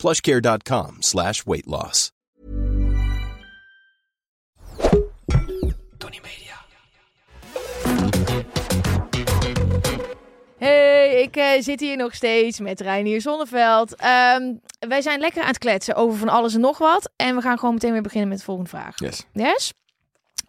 [0.00, 2.10] plushcare.com slash weight loss.
[5.98, 6.56] Tony Media.
[10.58, 13.94] Hey, ik eh, zit hier nog steeds met Reinier Zonneveld.
[13.96, 17.10] Ehm, wij zijn lekker aan het kletsen over van alles en nog wat.
[17.16, 18.98] En we gaan gewoon meteen weer beginnen met de volgende vraag.
[18.98, 19.26] Yes.
[19.32, 19.72] Yes?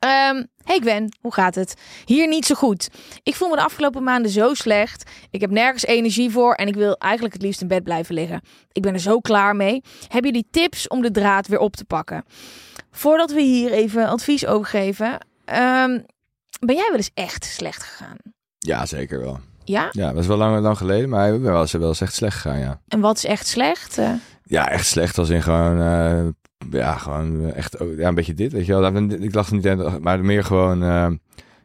[0.05, 1.73] Ehm, hey Gwen, hoe gaat het?
[2.05, 2.89] Hier niet zo goed.
[3.23, 5.09] Ik voel me de afgelopen maanden zo slecht.
[5.29, 8.41] Ik heb nergens energie voor en ik wil eigenlijk het liefst in bed blijven liggen.
[8.71, 9.83] Ik ben er zo klaar mee.
[10.07, 12.23] Hebben jullie tips om de draad weer op te pakken?
[12.91, 15.25] Voordat we hier even advies over geven.
[15.45, 15.99] ehm,
[16.59, 18.17] ben jij wel eens echt slecht gegaan?
[18.57, 19.39] Ja, zeker wel.
[19.63, 19.87] Ja?
[19.91, 22.13] Ja, dat is wel lang, lang geleden, maar ik ben wel eens, wel eens echt
[22.13, 22.81] slecht gegaan, ja.
[22.87, 23.97] En wat is echt slecht?
[23.97, 24.11] Eh,
[24.43, 26.27] Ja, echt slecht als in gewoon, eh,
[26.71, 28.95] ja, gewoon echt, oh, ja, een beetje dit, weet je wel.
[29.09, 31.07] Ik dacht niet aan, maar meer gewoon, eh,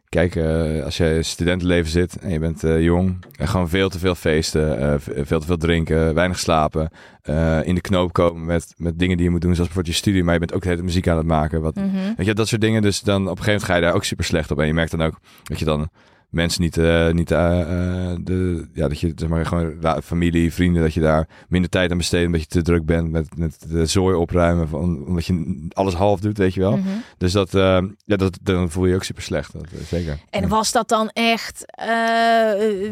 [0.08, 3.98] kijk, eh, als je studentenleven zit en je bent eh, jong, en gewoon veel te
[3.98, 6.90] veel feesten, eh, veel te veel drinken, weinig slapen,
[7.22, 10.02] eh, in de knoop komen met, met dingen die je moet doen, zoals bijvoorbeeld je
[10.02, 12.14] studie, maar je bent ook de hele muziek aan het maken, wat, mhm.
[12.16, 12.82] Weet je, dat soort dingen.
[12.82, 14.60] Dus dan op een gegeven moment ga je daar ook super slecht op.
[14.60, 15.88] En je merkt dan ook dat je dan
[16.36, 20.82] mensen niet, eh, niet eh, eh, de, ja, dat je zeg maar gewoon familie, vrienden,
[20.82, 23.86] dat je daar minder tijd aan besteedt, omdat je te druk bent met, met de
[23.86, 26.76] zooi opruimen, van, omdat je alles half doet, weet je wel.
[26.76, 26.88] Mhm.
[27.18, 29.52] Dus dat, ja, dat, dan voel je je ook super slecht.
[29.52, 30.18] Dat, zeker.
[30.30, 31.64] En was dat dan echt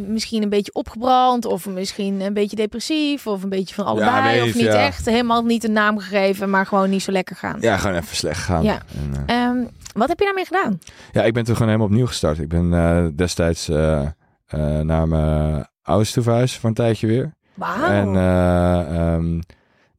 [0.07, 4.49] misschien een beetje opgebrand of misschien een beetje depressief of een beetje van allebei weet
[4.49, 4.87] of niet ja.
[4.87, 7.57] echt helemaal niet een naam gegeven, maar gewoon niet zo lekker gaan?
[7.61, 8.63] Ja, gewoon even slecht gaan.
[8.63, 8.83] Ja.
[8.95, 10.81] En, eh, Ehm, wat heb je daarmee gedaan?
[11.13, 12.39] Ja, ik ben toen gewoon helemaal opnieuw gestart.
[12.39, 14.01] Ik ben eh, destijds eh,
[14.47, 17.35] eh, naar mijn ouders toe verhuisd voor een tijdje weer.
[17.55, 17.89] Wauw.
[17.89, 19.41] En eh, ehm,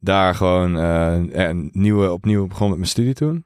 [0.00, 3.44] daar gewoon een nieuwe, opnieuw begonnen met mijn studie toen.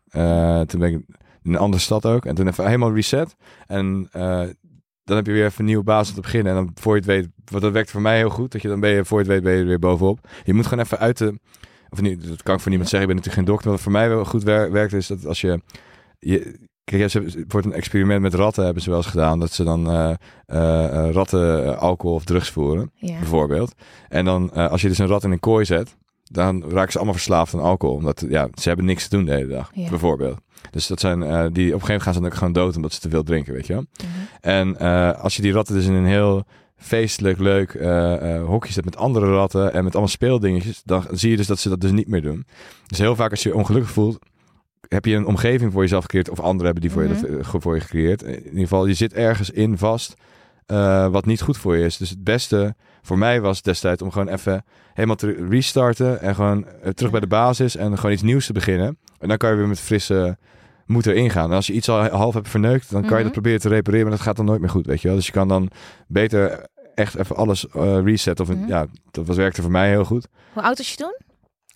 [0.67, 1.03] Toen ben ik
[1.43, 2.27] in een andere stad ook.
[2.27, 3.37] En toen even helemaal reset.
[3.67, 4.09] En
[5.05, 6.57] dan heb je weer even een nieuwe basis te beginnen.
[6.57, 8.53] En dan voor je het weet, want dat werkt voor mij heel goed.
[8.53, 10.29] Dat je dan ben je, voor je het weet, ben je er weer bovenop.
[10.45, 11.39] Je moet gewoon even uit de...
[11.89, 13.09] Of niet, dat kan ik voor niemand zeggen.
[13.11, 13.71] Ik ben natuurlijk geen dokter.
[13.71, 15.61] Wat voor mij wel goed wer- werkt is dat als je...
[16.19, 19.39] je Kijk, ze voor een experiment met ratten hebben ze wel eens gedaan.
[19.41, 20.11] Dat ze dan eh,
[20.47, 23.19] eh, eh, ratten alcohol of drugs voeren ja.
[23.19, 23.75] bijvoorbeeld.
[24.09, 27.15] En dan, als je dus een rat in een kooi zet, dan raken ze allemaal
[27.15, 27.97] verslaafd aan alcohol.
[27.97, 29.89] Omdat ja, ze hebben niks te doen de hele dag, Ja.
[29.89, 30.39] bijvoorbeeld.
[30.71, 32.93] Dus dat zijn, die, op een gegeven moment gaan ze dan ook gewoon dood omdat
[32.93, 33.85] ze te veel drinken, weet je wel.
[33.97, 34.09] Mhm.
[34.41, 34.79] En
[35.17, 36.45] als je die ratten dus in een heel
[36.77, 37.73] feestelijk, leuk
[38.47, 41.69] hokje zet met andere ratten en met allemaal speeldingetjes, dan zie je dus dat ze
[41.69, 42.47] dat dus niet meer doen.
[42.87, 44.19] Dus heel vaak als je je ongelukkig voelt,
[44.89, 47.15] heb je een omgeving voor jezelf gecreëerd of anderen hebben die voor, Mhm.
[47.15, 48.23] je, dat, eh, voor je gecreëerd.
[48.23, 50.15] In ieder geval, je zit ergens in vast
[50.67, 51.97] eh, wat niet goed voor je is.
[51.97, 54.65] Dus het beste voor mij was destijds om gewoon even
[54.95, 58.53] helemaal te restarten en gewoon eh, terug bij de basis en gewoon iets nieuws te
[58.53, 58.99] beginnen.
[59.19, 60.37] En dan kan je weer met frisse
[60.87, 61.51] moed erin gaan.
[61.51, 63.23] En als je iets al half hebt verneukt, dan kan je Mhm.
[63.23, 65.17] dat proberen te repareren, maar dat gaat dan nooit meer goed, weet je wel.
[65.17, 65.71] Dus je kan dan
[66.09, 68.45] beter echt even alles eh, resetten.
[68.49, 68.67] Of Mhm.
[68.69, 70.27] ja, dat was, werkte voor mij heel goed.
[70.53, 71.17] Hoe oud was je toen?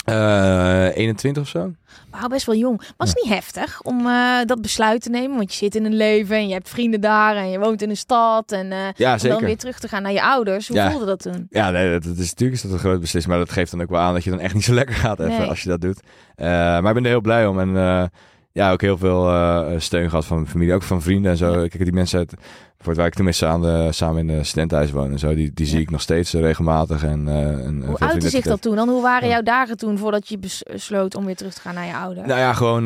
[0.05, 1.73] Eh 21 of zo.
[2.11, 2.81] Wauw, best wel jong.
[2.97, 5.37] Was niet heftig om eh, dat besluit te nemen?
[5.37, 7.91] Want je zit in een leven en je hebt vrienden daar en je woont in
[7.91, 8.53] een stad.
[8.53, 10.69] En eh, Ja, om dan weer terug te gaan naar je ouders.
[10.69, 10.91] Hoe Ja.
[10.91, 11.47] voelde dat toen?
[11.51, 13.83] Ja, nee, dat, dat is natuurlijk is dat een groot beslissing, maar dat geeft dan
[13.83, 15.49] ook wel aan dat je dan echt niet zo lekker gaat even Nee.
[15.49, 16.01] als je dat doet.
[16.35, 18.05] Eh, maar ik ben er heel blij om en eh,
[18.55, 21.51] ja, ook heel veel eh, steun gehad van mijn familie, ook van vrienden en zo.
[21.51, 21.69] Ja.
[21.69, 22.35] Kijk, die mensen uit,
[22.79, 25.67] voor waar ik toen mee samen, samen in de studentenhuis woon en zo, die, die
[25.67, 27.05] zie ik nog steeds eh, regelmatig.
[27.05, 28.77] En, eh, en, Hoe uitte zich dat toen?
[28.77, 31.75] Dan hoe waren jouw dagen toen voordat je bes- besloot om weer terug te gaan
[31.75, 32.27] naar je ouders?
[32.27, 32.85] Nou ja, gewoon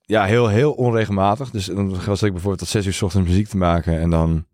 [0.00, 1.50] ja, heel, heel onregelmatig.
[1.50, 4.44] Dus dan was ik bijvoorbeeld tot zes uur 's ochtends muziek te maken en dan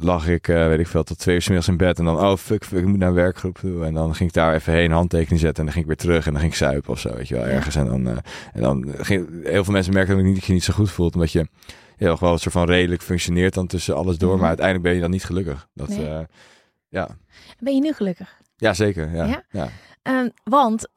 [0.00, 1.98] lag ik, eh, weet ik veel, tot twee uur 's middags in bed.
[1.98, 3.84] En dan, oh fuck, fuck, ik moet naar een werkgroep toe.
[3.84, 5.58] En dan ging ik daar even heen, handtekening zetten.
[5.58, 7.34] En dan ging ik weer terug en dan ging ik zuipen of zo, weet je
[7.34, 7.76] wel, ergens.
[7.76, 8.16] En dan, eh,
[8.52, 11.14] en dan ging, heel veel mensen merken ook niet dat je niet zo goed voelt.
[11.14, 11.48] Omdat je
[11.98, 14.30] nog wel een soort van redelijk functioneert dan tussen alles door.
[14.30, 14.38] Mhm.
[14.38, 15.68] Maar uiteindelijk ben je dan niet gelukkig.
[15.74, 16.06] Dat, Nee.
[16.08, 16.20] eh,
[16.88, 17.08] ja.
[17.58, 18.36] Ben je nu gelukkig?
[18.56, 19.14] ja, zeker.
[19.14, 19.24] Ja.
[19.26, 19.42] Ja?
[19.50, 19.68] Ja.
[20.02, 20.88] Ehm, want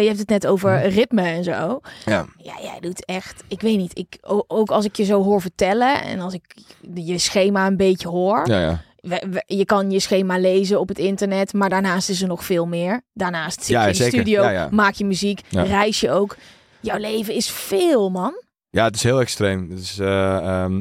[0.00, 0.86] je hebt het net over Mhm.
[0.88, 1.80] ritme en zo.
[2.04, 2.26] Ja.
[2.36, 6.02] Ja, jij doet echt, ik weet niet, ik, ook als ik je zo hoor vertellen
[6.02, 6.56] en als ik
[6.94, 8.48] je schema een beetje hoor.
[8.48, 8.84] Ja, ja.
[9.00, 12.44] we- we- je kan je schema lezen op het internet, maar daarnaast is er nog
[12.44, 13.00] veel meer.
[13.12, 14.68] Daarnaast zit Ja, je in de studio, Ja, ja.
[14.70, 16.36] maak je muziek, reis je ook.
[16.80, 18.42] Jouw leven is veel, man.
[18.70, 19.70] Ja, het is heel extreem.
[19.70, 20.80] Het is, eh, ehm,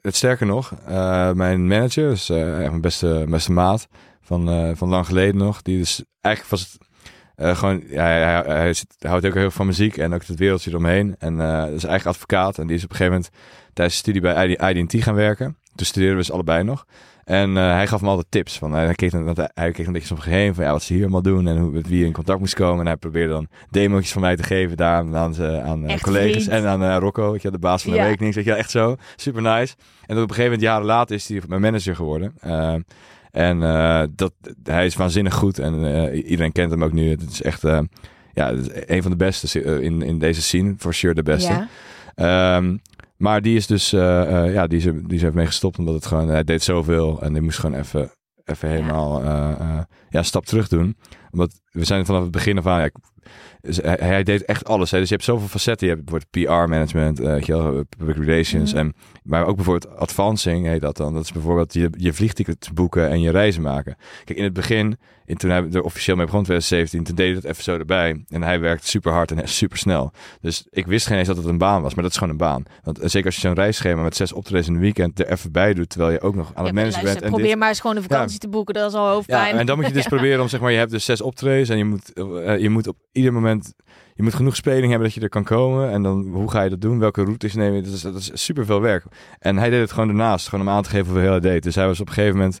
[0.00, 3.86] het sterker nog, eh, mijn manager, is eh, echt mijn beste, beste maat
[4.20, 5.62] van, eh, van lang geleden nog.
[5.62, 6.88] Die is eigenlijk was het
[7.40, 10.70] Eh, gewoon, ja, hij, hij, houdt ook heel veel van muziek en ook het wereldje
[10.70, 11.14] eromheen.
[11.18, 12.58] En eh is eigen advocaat.
[12.58, 13.32] En die is op een gegeven moment
[13.72, 15.56] tijdens de studie bij ID IDT gaan werken.
[15.74, 16.84] Toen studeerden we dus allebei nog.
[17.24, 18.58] En eh, hij gaf me altijd tips.
[18.58, 20.92] Van, hij, keek, dan- hij, hij keek een beetje soms heen van ja, wat ze
[20.92, 22.80] hier allemaal doen en hoe, met wie je in contact moest komen.
[22.80, 26.44] En hij probeerde dan demo's van mij te geven daar aan, aan, ze- aan collega's
[26.44, 26.64] vriend.
[26.64, 28.04] en aan Rocco, weet je, de baas van de Ja.
[28.06, 28.34] rekening.
[28.34, 28.96] Weet je, echt zo.
[29.16, 29.74] Super nice.
[30.06, 32.34] En op een gegeven moment, jaren later, is hij mijn manager geworden.
[33.30, 34.32] En eh, dat,
[34.62, 37.10] hij is waanzinnig goed en eh, iedereen kent hem ook nu.
[37.10, 37.80] Het is echt eh,
[38.32, 38.52] ja,
[38.86, 40.74] een van de beste in, in deze scene.
[40.78, 41.52] For sure de beste.
[41.52, 41.68] Ja.
[42.14, 42.76] Ehm,
[43.16, 46.06] maar die is dus, ja, die is, er, die is even mee gestopt omdat het
[46.06, 48.10] gewoon, hij deed zoveel en die moest gewoon even,
[48.44, 50.96] even helemaal, ja, een stap terug doen.
[51.32, 52.90] Omdat we zijn vanaf het begin af aan, ja,
[53.60, 54.90] dus hij, hij deed echt alles.
[54.90, 54.98] Hè.
[54.98, 55.86] Dus je hebt zoveel facetten.
[55.86, 58.70] Je hebt bijvoorbeeld PR-management, eh, weet je wel, public relations.
[58.72, 58.80] Mhm.
[58.80, 61.14] En, maar ook bijvoorbeeld advancing heet dat dan.
[61.14, 63.96] Dat is bijvoorbeeld je, je vliegticket boeken en je reizen maken.
[64.24, 67.34] Kijk, in het begin, in, toen hij er officieel mee begon, 2017, toen deed hij
[67.40, 68.24] dat even zo erbij.
[68.28, 70.12] En hij werkte super hard en super snel.
[70.40, 72.38] Dus ik wist geen eens dat het een baan was, maar dat is gewoon een
[72.38, 72.62] baan.
[72.82, 75.52] Want eh, zeker als je zo'n reisschema met zes optredens in een weekend er even
[75.52, 77.22] bij doet, terwijl je ook nog aan Ja, het managen bent.
[77.22, 78.74] En probeer dit- maar eens gewoon een vakantie te boeken.
[78.74, 79.56] Dat is al ja, hoofdpijn.
[79.58, 81.78] en dan moet je dus proberen om, zeg maar, je hebt dus zes optredens en
[81.78, 83.74] je moet, eh, je moet op ieder moment,
[84.14, 85.90] je moet genoeg speling hebben dat je er kan komen.
[85.90, 86.98] En dan, hoe ga je dat doen?
[86.98, 87.82] Welke routes neem je?
[87.82, 89.04] Dat is, dat is super veel werk.
[89.38, 91.62] En hij deed het gewoon daarnaast, gewoon om aan te geven hoeveel hij deed.
[91.62, 92.60] Dus hij was op een gegeven moment,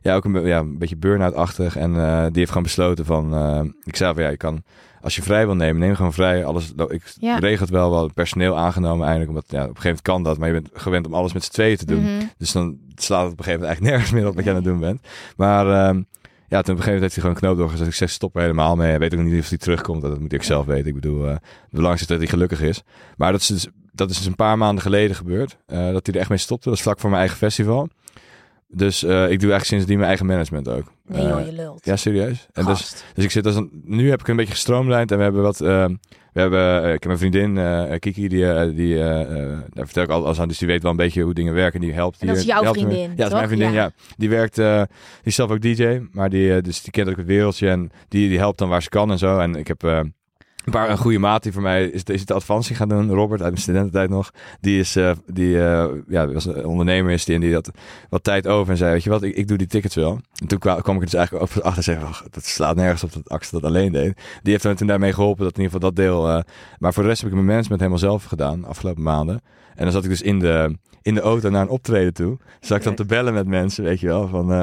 [0.00, 1.76] ja, ook een, ja, een beetje burn-out-achtig.
[1.76, 4.62] En eh, die heeft gewoon besloten van, eh, ik zei van, ja, je kan,
[5.00, 6.44] als je vrij wil nemen, neem gewoon vrij.
[6.44, 7.38] Alles, ik Ja.
[7.38, 9.28] regel het wel, wel personeel aangenomen eigenlijk.
[9.30, 11.44] Omdat, ja, op een gegeven moment kan dat, maar je bent gewend om alles met
[11.44, 12.02] z'n tweeën te doen.
[12.02, 12.24] Mhm.
[12.38, 14.56] Dus dan slaat het op een gegeven moment eigenlijk nergens meer op wat je aan
[14.56, 15.00] het doen bent.
[15.36, 16.02] Maar ehm,
[16.50, 17.86] ja, toen op een gegeven moment heeft hij gewoon een knoop doorgezet.
[17.86, 18.98] Ik zeg, stop er helemaal mee.
[18.98, 20.02] Weet ook niet of hij terugkomt.
[20.02, 20.86] Dat moet ik zelf weten.
[20.86, 22.82] Ik bedoel, eh het belangrijkste is dat hij gelukkig is.
[23.16, 25.56] Maar dat is dus, dat is dus een paar maanden geleden gebeurd.
[25.66, 26.68] eh, dat hij er echt mee stopte.
[26.68, 27.88] Dat is vlak voor mijn eigen festival.
[28.68, 30.92] Dus eh, ik doe eigenlijk sindsdien mijn eigen management ook.
[31.06, 31.84] Nee joh, je lult.
[31.84, 32.46] ja, serieus.
[32.52, 35.22] En dus, dus ik zit als een, nu heb ik een beetje gestroomlijnd en we
[35.22, 35.60] hebben wat.
[36.32, 38.96] We hebben, eh, ik heb mijn vriendin eh, Kiki, die, eh, die
[39.70, 41.80] daar vertel ik alles aan, dus die weet wel een beetje hoe dingen werken.
[41.80, 42.20] Die helpt.
[42.20, 42.72] En dat die, is jouw me.
[42.72, 43.72] vriendin, Ja, dat is mijn vriendin.
[43.72, 43.82] Ja.
[43.82, 43.92] Ja.
[44.16, 44.86] die werkt, eh, die
[45.22, 48.38] is zelf ook DJ, maar die, dus die kent ook het wereldje en die, die
[48.38, 49.38] helpt dan waar ze kan en zo.
[49.38, 50.04] En ik heb
[50.64, 53.10] eh, een goede maat die voor mij is, is de advantie gaan doen.
[53.10, 54.30] Robert uit mijn studententijd nog.
[54.60, 57.70] Die is, eh, die, eh, ja, was een ondernemer is die en die had
[58.08, 60.20] wat tijd over en zei, weet je wat, ik, ik doe die tickets wel.
[60.40, 63.12] En toen kwam, ik dus eigenlijk ook achter en zei, "Ach, dat slaat nergens op
[63.12, 64.16] dat Axel dat alleen deed.
[64.42, 66.28] Die heeft me toen daarmee geholpen dat in ieder geval dat deel.
[66.28, 66.42] eh,
[66.78, 69.40] maar voor de rest heb ik mijn management helemaal zelf gedaan afgelopen maanden.
[69.74, 72.38] En dan zat ik dus in de, in de auto naar een optreden toe.
[72.60, 74.62] Zat ik dan te bellen met mensen, weet je wel, van, eh,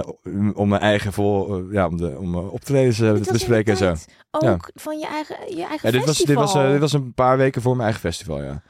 [0.54, 3.96] om mijn eigen vol, eh, ja, om, de, om eh, optredens te bespreken en zo.
[4.32, 6.64] Ook van je eigen, je eigen Ja, dit, was, dit, festival.
[6.64, 8.62] was, dit was een paar weken voor mijn eigen festival, ja.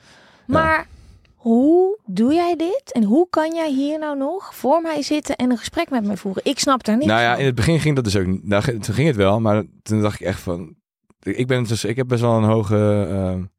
[0.46, 0.88] Maar
[1.36, 2.92] hoe doe jij dit?
[2.92, 6.18] En hoe kan jij hier nou nog voor mij zitten en een gesprek met mij
[6.18, 6.46] voeren?
[6.46, 8.48] Ik snap daar niks Nou ja, in het begin ging dat dus ook niet.
[8.48, 10.76] Nou, toen ging het wel, maar toen dacht ik echt van...
[11.20, 13.50] Ik, ben dus, ik heb best wel een hoge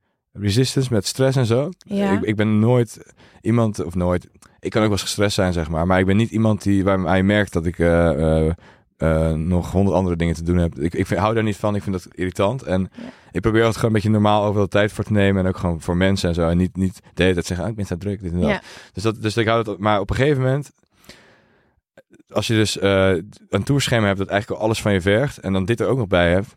[0.41, 1.69] resistance met stress en zo.
[1.79, 2.13] Ja.
[2.13, 2.99] Ik, ik ben nooit
[3.41, 4.29] iemand, of nooit...
[4.61, 5.87] Ik kan ook wel eens gestrest zijn, zeg maar.
[5.87, 8.53] Maar ik ben niet iemand die, waar je merkt dat ik eh, eh,
[8.97, 10.79] eh, nog honderd andere dingen te doen heb.
[10.79, 11.75] Ik, ik vind, hou daar niet van.
[11.75, 12.63] Ik vind dat irritant.
[12.63, 13.03] En Ja.
[13.31, 15.43] ik probeer het gewoon een beetje normaal overal tijd voor te nemen.
[15.43, 16.49] En ook gewoon voor mensen en zo.
[16.49, 18.49] En niet, niet de hele tijd zeggen, ah, ik ben zo druk, dit en dat.
[18.51, 18.63] Ja.
[18.93, 19.79] Dus, dat, dus ik hou het...
[19.79, 20.73] Maar op een gegeven moment
[22.29, 25.65] als je dus een tourschema hebt dat eigenlijk al alles van je vergt en dan
[25.65, 26.57] dit er ook nog bij hebt,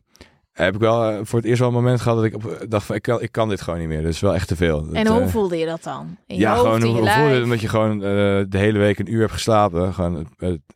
[0.52, 2.86] heb ik wel eh, voor het eerst wel een moment gehad dat ik op, dacht
[2.86, 4.02] van ik kan, ik kan dit gewoon niet meer.
[4.02, 4.88] Dus wel echt te veel.
[4.94, 6.18] En Dat, hoe eh, voelde je dat dan?
[6.28, 8.00] In je ja, hoofd, gewoon hoe, je hoe voelde het omdat je gewoon eh,
[8.50, 10.28] de hele week een uur hebt geslapen, gewoon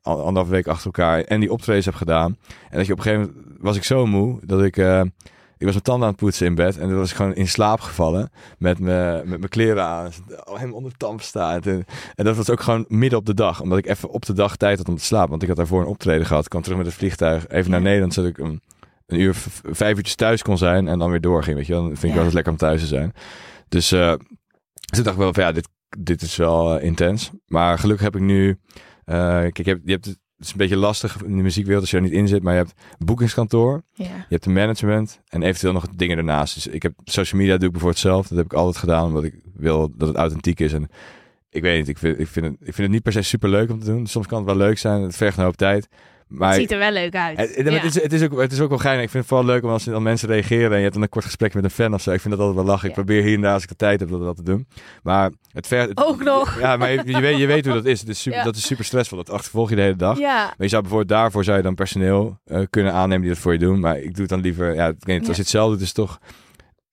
[0.02, 2.38] al- anderhalve week achter elkaar en die optredens hebt gedaan.
[2.70, 4.78] En dat je op een gegeven moment was ik zo moe dat ik
[5.58, 7.48] ik was mijn tanden aan het poetsen in bed en toen was ik gewoon in
[7.48, 10.10] slaap gevallen met mijn met mijn kleren aan,
[10.54, 11.62] helemaal onder tamp staan.
[11.62, 11.86] En,
[12.16, 14.56] en dat was ook gewoon midden op de dag, omdat ik even op de dag
[14.56, 16.44] tijd had om te slapen, want ik had daarvoor een optreden gehad.
[16.44, 17.82] Ik kwam terug met het vliegtuig even naar.
[17.82, 18.62] Nederland, zodat ik een,
[19.06, 21.58] een uur, vijf uurtjes thuis kon zijn en dan weer doorging.
[21.58, 21.82] Weet je, wel.
[21.82, 22.26] dan vind ik Ja.
[22.26, 23.14] eens lekker om thuis te zijn.
[23.70, 24.12] Dus eh,
[24.86, 27.32] toen dacht ik wel van ja, dit, dit is wel eh, intens.
[27.48, 28.60] Maar gelukkig heb ik nu,
[29.06, 31.92] eh, kijk, je hebt, je hebt het is een beetje lastig in de muziekwereld als
[31.92, 33.84] je er niet in zit, maar je hebt een boekingskantoor.
[33.94, 34.06] Ja.
[34.06, 36.54] Je hebt een management en eventueel nog dingen ernaast.
[36.54, 38.28] Dus ik heb social media doe ik bijvoorbeeld zelf.
[38.28, 40.74] Dat heb ik altijd gedaan omdat ik wil dat het authentiek is.
[40.74, 40.90] En
[41.50, 43.50] ik weet niet, ik vind, ik vind, het, ik vind het niet per se super
[43.50, 44.08] leuk om te doen.
[44.08, 45.02] Soms kan het wel leuk zijn.
[45.02, 45.88] Het vergt een hoop tijd.
[46.28, 47.38] Maar Het ziet er wel leuk uit.
[47.38, 47.74] het, het, Ja.
[47.74, 49.04] het is, het, is ook, het is ook wel geinig.
[49.04, 51.10] Ik vind het vooral leuk om als dan mensen reageren en je hebt dan een
[51.10, 52.12] kort gesprek met een fan of zo.
[52.12, 52.88] Ik vind dat altijd wel lachen.
[52.88, 54.68] Ik probeer hier en daar als ik de tijd heb dat, dat te doen.
[55.04, 55.92] Maar het vergt...
[55.98, 56.60] Ook nog.
[56.60, 58.00] Ja, maar je, je weet, je weet hoe dat is.
[58.00, 58.46] Het is super, Ja.
[58.46, 59.18] Dat is super stressvol.
[59.18, 60.18] Dat achtervolg je de hele dag.
[60.20, 63.40] Ja, Maar je zou bijvoorbeeld daarvoor zou je dan personeel eh, kunnen aannemen die dat
[63.40, 63.80] voor je doen.
[63.80, 64.74] Maar ik doe het dan liever.
[64.76, 66.20] Ja, niet, als je het zelf doet, is het toch.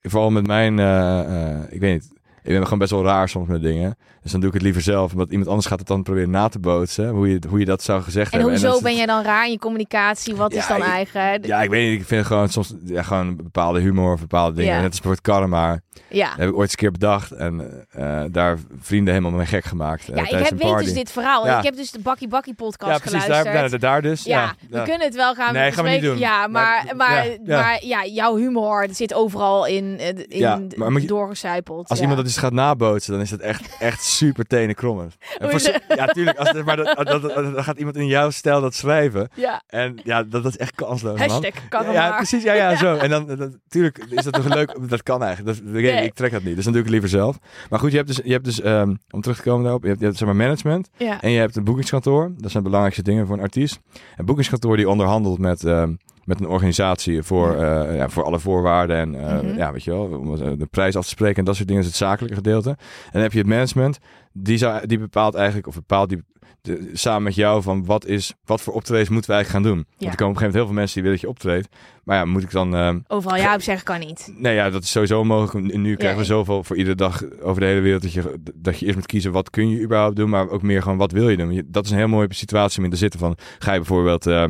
[0.01, 0.79] Vooral met mijn.
[0.79, 2.21] eh, eh, ik weet niet.
[2.43, 3.97] Ik ben gewoon best wel raar soms met dingen.
[4.23, 5.13] Dus dan doe ik het liever zelf.
[5.13, 7.09] Omdat iemand anders gaat het dan proberen na te bootsen.
[7.09, 8.57] Hoe je, hoe je dat zou gezegd En hebben.
[8.59, 10.35] hoezo dat- ben jij dan raar in je communicatie?
[10.35, 11.43] Wat Ja, is dan ik- eigen?
[11.43, 12.01] Ja, ik weet niet.
[12.01, 14.75] Ik vind gewoon soms ja, gewoon bepaalde humor of bepaalde dingen.
[14.75, 14.81] Ja.
[14.81, 15.81] Net als bijvoorbeeld karma.
[16.09, 16.29] Ja.
[16.29, 17.31] Dat heb ik ooit eens een keer bedacht.
[17.31, 20.09] En eh, daar vrienden helemaal mee gek gemaakt.
[20.09, 21.47] eh, Ja, ik heb, weet dus dit verhaal.
[21.47, 21.59] Ja.
[21.59, 23.27] Ik heb dus de Bakkie Bakkie podcast Ja, precies.
[23.27, 23.71] Daar, geluisterd.
[23.81, 24.25] daar, daar dus.
[24.25, 26.19] ja, Ja, we kunnen het wel gaan Nee, gaan we niet doen.
[26.19, 27.61] Ja, maar, Maar- maar, ja, ja.
[27.61, 31.89] maar ja, jouw humor zit overal in, eh, in Ja, maar doorgecijpeld.
[31.89, 35.11] Als iemand dat dus gaat nabootsen, dan is dat echt, echt super tenen krommen.
[35.41, 35.61] Voor
[35.97, 36.39] ja, tuurlijk.
[36.39, 39.29] Als, maar dat, dat, dat- dan gaat iemand in jouw stijl dat schrijven.
[39.35, 41.29] Ja, En ja, dat, dat is echt kansloos, man.
[41.29, 42.43] hashtag kan ja, precies.
[42.43, 42.97] Ja, ja, zo.
[42.97, 44.89] En dan, dan tuurlijk is dat toch leuk.
[44.89, 45.57] Dat kan eigenlijk.
[45.59, 46.05] Dat, ik, Nee.
[46.05, 46.55] ik trek dat niet.
[46.55, 47.39] Dus dan doe ik het liever zelf.
[47.71, 49.89] Maar goed, je hebt dus, je hebt dus ehm, om terug te komen daarop, je
[49.89, 50.89] hebt, je hebt zeg maar management.
[50.97, 51.21] Ja.
[51.21, 52.33] En je hebt een boekingskantoor.
[52.37, 53.81] Dat zijn de belangrijkste dingen voor een artiest.
[54.17, 55.93] Een boekingskantoor die onderhandelt met, ehm,
[56.25, 58.97] met een organisatie voor, eh, ja, voor alle voorwaarden.
[58.97, 59.57] En eh, Mhm.
[59.57, 61.37] ja, weet je wel, om eh, de prijs af te spreken.
[61.37, 62.69] En dat soort dingen is het zakelijke gedeelte.
[62.71, 62.77] En
[63.13, 63.99] dan heb je het management.
[64.33, 66.23] Die, zou, die bepaalt eigenlijk, of bepaalt die
[66.61, 69.87] de- samen met jou van wat, is, wat voor optredens moeten we eigenlijk gaan doen.
[69.99, 71.69] Want er komen op een gegeven moment heel veel mensen die willen dat je optreedt.
[72.05, 72.75] Maar ja, moet ik dan...
[72.77, 74.33] ehm, Overal ja op zeggen kan niet.
[74.37, 75.77] Nee, ja, dat is sowieso mogelijk.
[75.77, 78.85] Nu krijgen we zoveel voor iedere dag over de hele wereld dat je, dat je
[78.85, 81.37] eerst moet kiezen wat kun je überhaupt doen, maar ook meer gewoon wat wil je
[81.37, 81.63] doen.
[81.67, 84.45] Dat is een heel mooie situatie om in te zitten van, ga je bijvoorbeeld eh,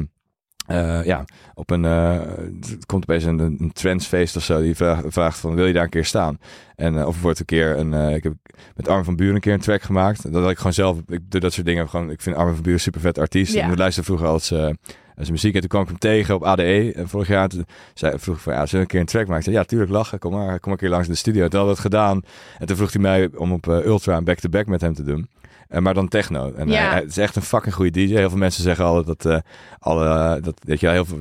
[0.67, 5.39] eh, ja, op een, het komt opeens een, een trendsfeest of zo, die vraagt, vraagt
[5.39, 6.39] van, wil je daar een keer staan?
[6.77, 8.35] En eh, of wordt een keer een, ik heb
[8.77, 10.33] met Armin van Buren een keer een track gemaakt.
[10.33, 12.63] Dat had ik gewoon zelf, ik doe dat soort dingen gewoon, ik vind Armin van
[12.63, 13.55] Buren een super vet artiest.
[13.55, 13.63] Ja.
[13.63, 16.93] En ik luisterde vroeger als zijn muziek en toen kwam ik hem tegen op ADE
[16.95, 17.49] en vorig jaar.
[17.49, 19.45] Toen zei, vroeg ik van, ja, zullen we een keer een track maken?
[19.45, 21.49] Zei, ja, tuurlijk lachen, kom maar, kom een keer langs de studio.
[21.49, 22.23] Toen we het gedaan
[22.59, 25.29] en toen vroeg hij mij om op Ultra een back-to-back met hem te doen.
[25.73, 26.53] Eh, maar dan techno.
[26.53, 26.75] En Ja.
[26.81, 28.15] hij, hij is echt een fucking goede DJ.
[28.15, 29.39] Heel veel mensen zeggen altijd dat, eh,
[29.79, 31.19] alle, dat weet je, wel, heel veel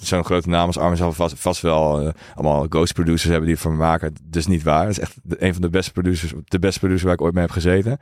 [0.00, 3.58] zo'n grote naam als Armin zal vast, vast wel eh, allemaal ghost producers hebben die
[3.58, 4.14] voor me maken.
[4.30, 4.80] Is niet waar.
[4.82, 7.42] Het is echt een van de beste producers, de beste producer waar ik ooit mee
[7.42, 7.98] heb gezeten.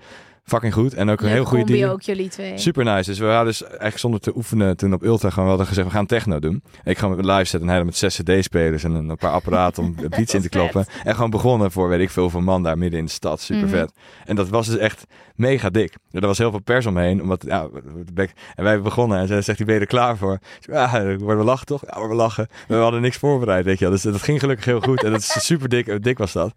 [0.46, 0.94] Fucking goed.
[0.94, 1.84] En ook een heel goede DJ.
[1.84, 2.58] ook jullie twee.
[2.58, 3.10] Super nice.
[3.10, 5.86] Dus we hadden dus eigenlijk zonder te oefenen toen op Ultra gewoon wel hadden gezegd,
[5.86, 6.62] we gaan techno doen.
[6.84, 9.82] Ik ga met live zetten en hij dan met zes cd-spelers en een paar apparaten
[9.82, 10.86] om beats in te kloppen.
[11.04, 13.40] En gewoon begonnen voor weet ik veel van man daar midden in de stad.
[13.40, 13.92] Super vet.
[14.24, 15.94] En dat was dus echt mega dik.
[16.10, 17.22] Er was heel veel pers omheen.
[17.22, 17.68] Omdat, ja,
[18.54, 20.38] en wij begonnen en ze zegt, die ben je er klaar voor?
[20.60, 21.82] Ja, worden we lachen toch?
[21.86, 22.48] Ja, we lachen.
[22.68, 23.94] We hadden niks voorbereid, weet je wel.
[23.94, 25.04] Dus dat ging gelukkig heel goed.
[25.04, 26.54] En dat is super dik, dik was dat.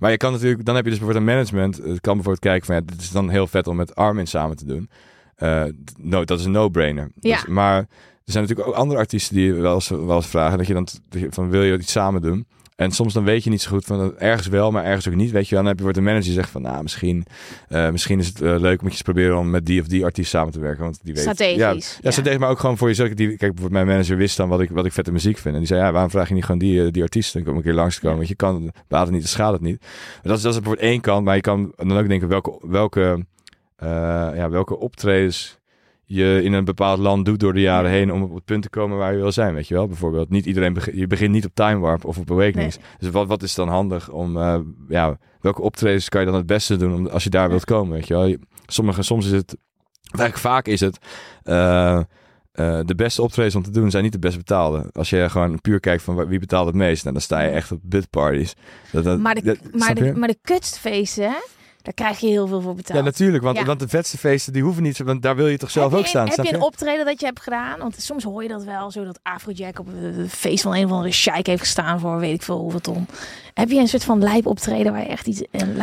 [0.00, 1.76] Maar je kan natuurlijk, dan heb je dus bijvoorbeeld een management.
[1.76, 4.56] Het kan bijvoorbeeld kijken van, ja, dit is dan heel vet om met Armin samen
[4.56, 4.90] te doen.
[5.36, 5.64] Eh,
[5.98, 7.10] no, dat is een no-brainer.
[7.20, 7.36] Ja.
[7.36, 7.86] Dus, maar er
[8.32, 10.88] zijn natuurlijk ook andere artiesten die wel eens, wel eens vragen dat je dan
[11.30, 12.46] van wil je iets samen doen?
[12.80, 15.30] En soms dan weet je niet zo goed van ergens wel, maar ergens ook niet.
[15.30, 17.24] Weet je dan heb je wordt een manager die zegt van nou misschien,
[17.68, 20.30] eh, misschien is het eh, leuk om eens proberen om met die of die artiest
[20.30, 20.82] samen te werken.
[20.82, 21.80] Want die weet, Strategisch, Ja, ja.
[22.00, 23.08] ja, strategisch, maar ook gewoon voor jezelf.
[23.08, 25.54] Die, kijk, bijvoorbeeld mijn manager wist dan wat ik, wat ik vette muziek vind.
[25.54, 27.62] En die zei ja, waarom vraag je niet gewoon die, eh, die artiest kom een
[27.62, 28.16] keer langs te komen?
[28.16, 29.80] Want je kan baat het niet, dan schaadt het niet.
[29.80, 32.58] Maar dat is, dat is bijvoorbeeld één kant, maar je kan dan ook denken welke,
[32.62, 33.26] welke,
[34.34, 35.59] ja, welke optredens
[36.12, 38.68] je in een bepaald land doet door de jaren heen om op het punt te
[38.70, 39.86] komen waar je wil zijn, weet je wel?
[39.86, 42.78] Bijvoorbeeld, niet iedereen begint, je begint niet op Time Warp of op Awakenings.
[42.98, 46.46] Dus wat, wat is dan handig om, eh, ja, welke optredens kan je dan het
[46.46, 48.36] beste doen om, als je daar wilt komen, weet je wel?
[48.66, 49.56] Sommige, soms is het,
[50.10, 50.98] eigenlijk vaak is het,
[51.42, 52.04] eh, eh,
[52.84, 54.88] de beste optredens om te doen zijn niet de best betaalde.
[54.92, 57.72] Als je gewoon puur kijkt van wie betaalt het meest, nou, dan sta je echt
[57.72, 58.54] op bidparties.
[58.92, 61.36] Dat, dat, Maar de, dat- maar de, maar de kutstfeesten, hè?
[61.82, 62.98] Daar krijg je heel veel voor betaald.
[62.98, 63.64] Ja, natuurlijk, want, Ja.
[63.64, 66.06] want de vetste feesten die hoeven niet, want daar wil je toch zelf je, ook
[66.06, 66.28] staan.
[66.28, 66.54] Heb je je?
[66.54, 67.78] een optreden dat je hebt gedaan?
[67.78, 70.90] Want soms hoor je dat wel, zo dat Afrojack op een feest van een of
[70.90, 73.06] andere sheik heeft gestaan voor weet ik veel hoeveel ton.
[73.54, 75.42] Heb je een soort van lijp optreden waar je echt iets...
[75.50, 75.82] Een,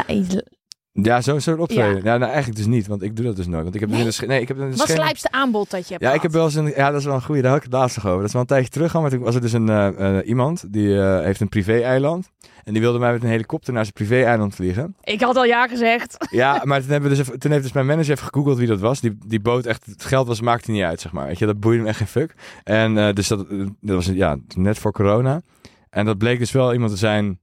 [1.02, 1.96] Ja, zo'n soort optreden.
[1.96, 2.12] Ja.
[2.12, 2.18] Ja.
[2.18, 3.64] nou eigenlijk dus niet, want ik doe dat dus nooit.
[3.64, 4.06] Want ik heb dus Nee?
[4.08, 5.94] in de sch- nee, ik heb in de wat is het lijpste aanbod dat je
[5.94, 6.74] hebt Ja, ik heb wel eens een.
[6.76, 7.42] Ja, dat is wel een goede.
[7.42, 8.18] Daar had ik het laatst nog over.
[8.18, 8.94] Dat is wel een tijdje terug.
[8.94, 12.30] Maar toen was er dus een eh, eh, iemand die eh, heeft een privé-eiland.
[12.64, 14.96] En die wilde mij met een helikopter naar zijn privé-eiland vliegen.
[15.04, 16.18] Ik had al ja gezegd.
[16.32, 18.80] Ja, maar toen, hebben we dus toen heeft dus mijn manager even gegoogeld wie dat
[18.80, 19.00] was.
[19.02, 21.26] Die, die boot echt, het geld was, maakte niet uit, zeg maar.
[21.28, 22.34] Weet je, dat boeide hem echt geen fuck.
[22.64, 23.46] En dus dat,
[23.82, 25.42] dat was ja, net voor corona.
[25.90, 27.40] En dat bleek dus wel iemand te zijn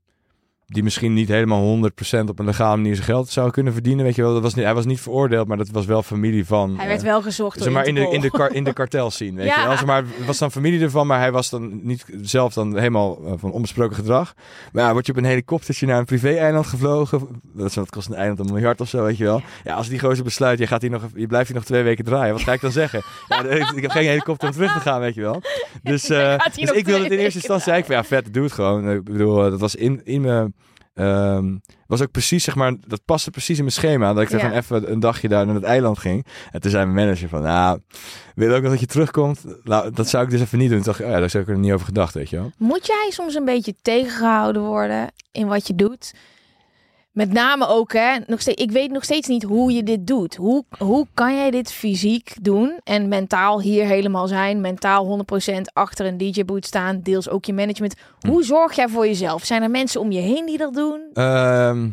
[0.67, 1.91] die misschien niet helemaal
[2.25, 4.05] 100% op een legale manier zijn geld zou kunnen verdienen.
[4.05, 6.47] Weet je wel, dat was niet, hij was niet veroordeeld, maar dat was wel familie
[6.47, 6.77] van...
[6.77, 8.73] Hij werd eh, wel gezocht door Zeg maar in de, in de, kar, in de
[8.73, 9.61] kartel zien, weet Ja.
[9.61, 9.77] je wel.
[9.77, 13.33] Zeg maar, was dan familie ervan, maar hij was dan niet zelf dan helemaal eh,
[13.37, 14.35] van onbesproken gedrag.
[14.73, 17.29] Maar ja, word je op een helikoptertje naar een privé-eiland gevlogen.
[17.43, 19.43] Dat, is, wat kost een eiland een miljard of zo, weet je wel.
[19.65, 22.05] Ja, als die gozer besluit, je, gaat hier nog, je blijft hier nog twee weken
[22.05, 22.33] draaien.
[22.33, 23.03] Wat ga ik dan zeggen?
[23.29, 23.45] Ja,
[23.75, 25.43] ik heb geen helikopter om terug te gaan, weet je wel.
[25.83, 28.91] Dus, eh, dus ik wilde het in eerste instantie van, ja, vet, doe het gewoon.
[28.91, 30.54] Ik bedoel, eh, dat was in, in mijn...
[30.95, 34.13] ehm, was ook precies, zeg maar, dat paste precies in mijn schema.
[34.13, 34.45] Dat ik er Ja.
[34.45, 36.27] gewoon even een dagje daar naar het eiland ging.
[36.51, 37.81] En toen zei mijn manager van, nou,
[38.35, 39.45] wil je ook nog dat je terugkomt?
[39.63, 40.77] Nou, dat zou ik dus even niet doen.
[40.79, 42.51] Toen dacht ik, oh ja, daar zou ik er niet over gedacht, weet je wel.
[42.59, 46.13] Moet jij soms een beetje tegengehouden worden in wat je doet?
[47.15, 50.37] Met name ook, hè, nog steeds, ik weet nog steeds niet hoe je dit doet.
[50.37, 54.61] Hoe, hoe kan jij dit fysiek doen en mentaal hier helemaal zijn?
[54.61, 57.95] Mentaal 100% achter een DJ-boot staan, deels ook je management.
[58.21, 58.29] Hm.
[58.29, 59.45] Hoe zorg jij voor jezelf?
[59.45, 61.01] Zijn er mensen om je heen die dat doen?
[61.13, 61.89] Ehm,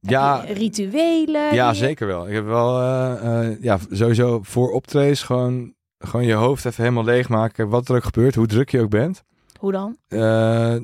[0.00, 1.54] ja, rituelen?
[1.54, 2.28] ja, zeker wel.
[2.28, 7.04] Ik heb wel, eh, eh, ja, sowieso voor optredens gewoon, gewoon je hoofd even helemaal
[7.04, 7.68] leegmaken.
[7.68, 9.22] Wat er ook gebeurt, hoe druk je ook bent.
[9.58, 9.96] Hoe dan?
[10.08, 10.76] Eh,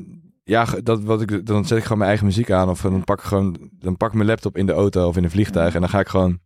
[0.48, 2.68] ja, dat, wat ik, dan zet ik gewoon mijn eigen muziek aan.
[2.68, 5.24] Of dan pak ik gewoon dan pak ik mijn laptop in de auto of in
[5.24, 5.74] een vliegtuig.
[5.74, 6.38] En dan ga ik gewoon.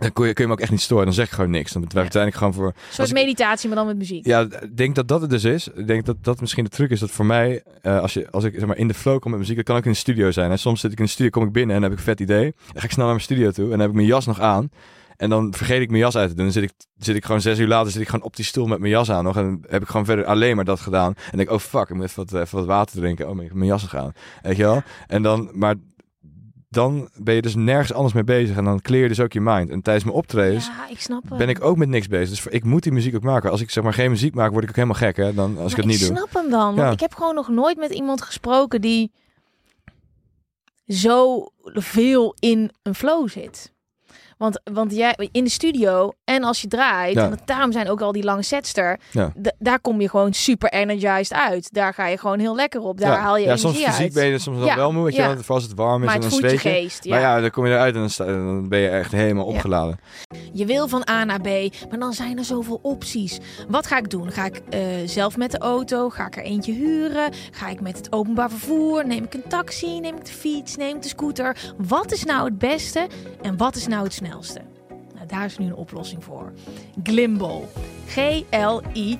[0.00, 1.04] Dan kun je, kun je me ook echt niet storen.
[1.04, 1.72] Dan zeg ik gewoon niks.
[1.72, 2.24] Dan ben Ja.
[2.24, 2.66] ik gewoon voor.
[2.66, 4.26] Een soort ik- meditatie, maar dan met muziek.
[4.26, 5.68] Ja, ik denk dat dat het dus is.
[5.68, 7.00] Ik denk dat dat misschien de truc is.
[7.00, 9.40] Dat voor mij, eh, als, je, als ik zeg maar, in de flow kom met
[9.40, 10.50] muziek, dat kan ook in de studio zijn.
[10.50, 10.56] Hè.
[10.56, 12.20] Soms zit ik in de studio, kom ik binnen en dan heb ik een vet
[12.20, 12.54] idee.
[12.72, 14.40] Dan ga ik snel naar mijn studio toe en dan heb ik mijn jas nog
[14.40, 14.70] aan.
[15.16, 16.44] En dan vergeet ik mijn jas uit te doen.
[16.44, 18.66] Dan zit ik, zit ik gewoon zes uur later zit ik gewoon op die stoel
[18.66, 19.36] met mijn jas aan nog.
[19.36, 21.14] En dan heb ik gewoon verder alleen maar dat gedaan.
[21.30, 23.28] En denk ik, oh fuck, ik moet even wat, even wat water drinken.
[23.28, 24.12] Oh, ik heb mijn jas nog aan.
[24.42, 24.82] Weet je wel?
[25.06, 25.74] En dan, maar
[26.68, 28.56] dan ben je dus nergens anders mee bezig.
[28.56, 29.70] En dan clear je dus ook je mind.
[29.70, 32.28] En tijdens mijn optredens Ja, ik snap ben ik ook met niks bezig.
[32.28, 33.50] Dus ik moet die muziek ook maken.
[33.50, 35.16] Als ik zeg maar geen muziek maak, word ik ook helemaal gek.
[35.16, 35.34] Hè?
[35.34, 36.16] Dan, als ik het niet ik doe.
[36.16, 36.64] snap hem dan.
[36.64, 36.90] Want Ja.
[36.90, 39.12] ik heb gewoon nog nooit met iemand gesproken die
[40.86, 43.72] zo veel in een flow zit.
[44.44, 47.24] Want, want jij in de studio en als je draait, Ja.
[47.24, 49.32] en dat- daarom zijn ook al die lange sets er, Ja.
[49.42, 51.72] d- daar kom je gewoon super energized uit.
[51.72, 53.00] Daar ga je gewoon heel lekker op.
[53.00, 53.18] Daar ja.
[53.18, 54.12] haal je ja, soms energie fysiek uit.
[54.14, 56.20] ben je soms wel wel moe, weet je vooral als het warm is maar en
[56.22, 56.68] het dan zweet je.
[56.68, 57.04] geest.
[57.04, 57.10] Ja.
[57.10, 59.98] Maar ja, dan kom je eruit en dan, sta- dan ben je echt helemaal opgeladen.
[60.52, 61.44] Je wil van A naar B,
[61.90, 63.38] maar dan zijn er zoveel opties.
[63.68, 64.30] Wat ga ik doen?
[64.32, 66.08] Ga ik eh, zelf met de auto?
[66.08, 67.32] Ga ik er eentje huren?
[67.50, 69.06] Ga ik met het openbaar vervoer?
[69.06, 70.00] Neem ik een taxi?
[70.00, 70.76] Neem ik de fiets?
[70.76, 71.56] Neem ik de scooter?
[71.88, 73.06] Wat is nou het beste
[73.42, 74.12] en wat is nou het
[75.14, 76.52] Nou, daar is nu een oplossing voor.
[77.02, 77.68] Glimbal.
[78.06, 79.18] G-L-I-M-B-L-E.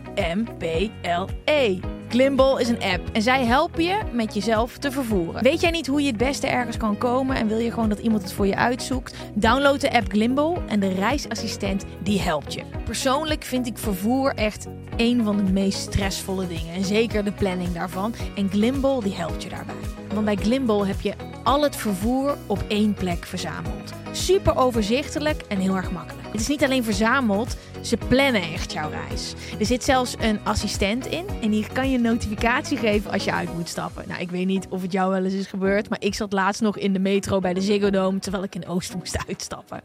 [2.09, 5.43] Glimbal is een app en zij helpen je met jezelf te vervoeren.
[5.43, 7.99] Weet jij niet hoe je het beste ergens kan komen en wil je gewoon dat
[7.99, 9.15] iemand het voor je uitzoekt?
[9.35, 12.63] Download de app Glimbal en de reisassistent die helpt je.
[12.85, 14.67] Persoonlijk vind ik vervoer echt
[14.97, 18.15] een van de meest stressvolle dingen en zeker de planning daarvan.
[18.37, 20.04] En Glimbal die helpt je daarbij.
[20.15, 23.93] Want bij Glimbal heb je al het vervoer op één plek verzameld.
[24.13, 26.29] Super overzichtelijk en heel erg makkelijk.
[26.33, 29.35] Het is niet alleen verzameld, ze plannen echt jouw reis.
[29.59, 33.55] Er zit zelfs een assistent in en die kan je notificatie geven als je uit
[33.55, 34.05] moet stappen.
[34.09, 36.61] Nou, ik weet niet of het jou wel eens is gebeurd, maar ik zat laatst
[36.61, 39.81] nog in de metro bij de Ziggo Dome terwijl ik in Oost moest uitstappen.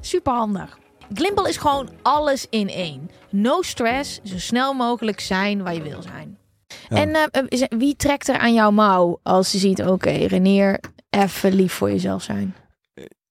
[0.00, 0.78] Super handig.
[1.14, 3.10] Glimbal is gewoon alles in één.
[3.30, 6.38] No stress, zo snel mogelijk zijn waar je wil zijn.
[6.88, 6.96] Ja.
[6.96, 11.52] En eh, is- wie trekt er aan jouw mouw als je ziet, oké, Renier, even
[11.52, 12.54] lief voor jezelf zijn?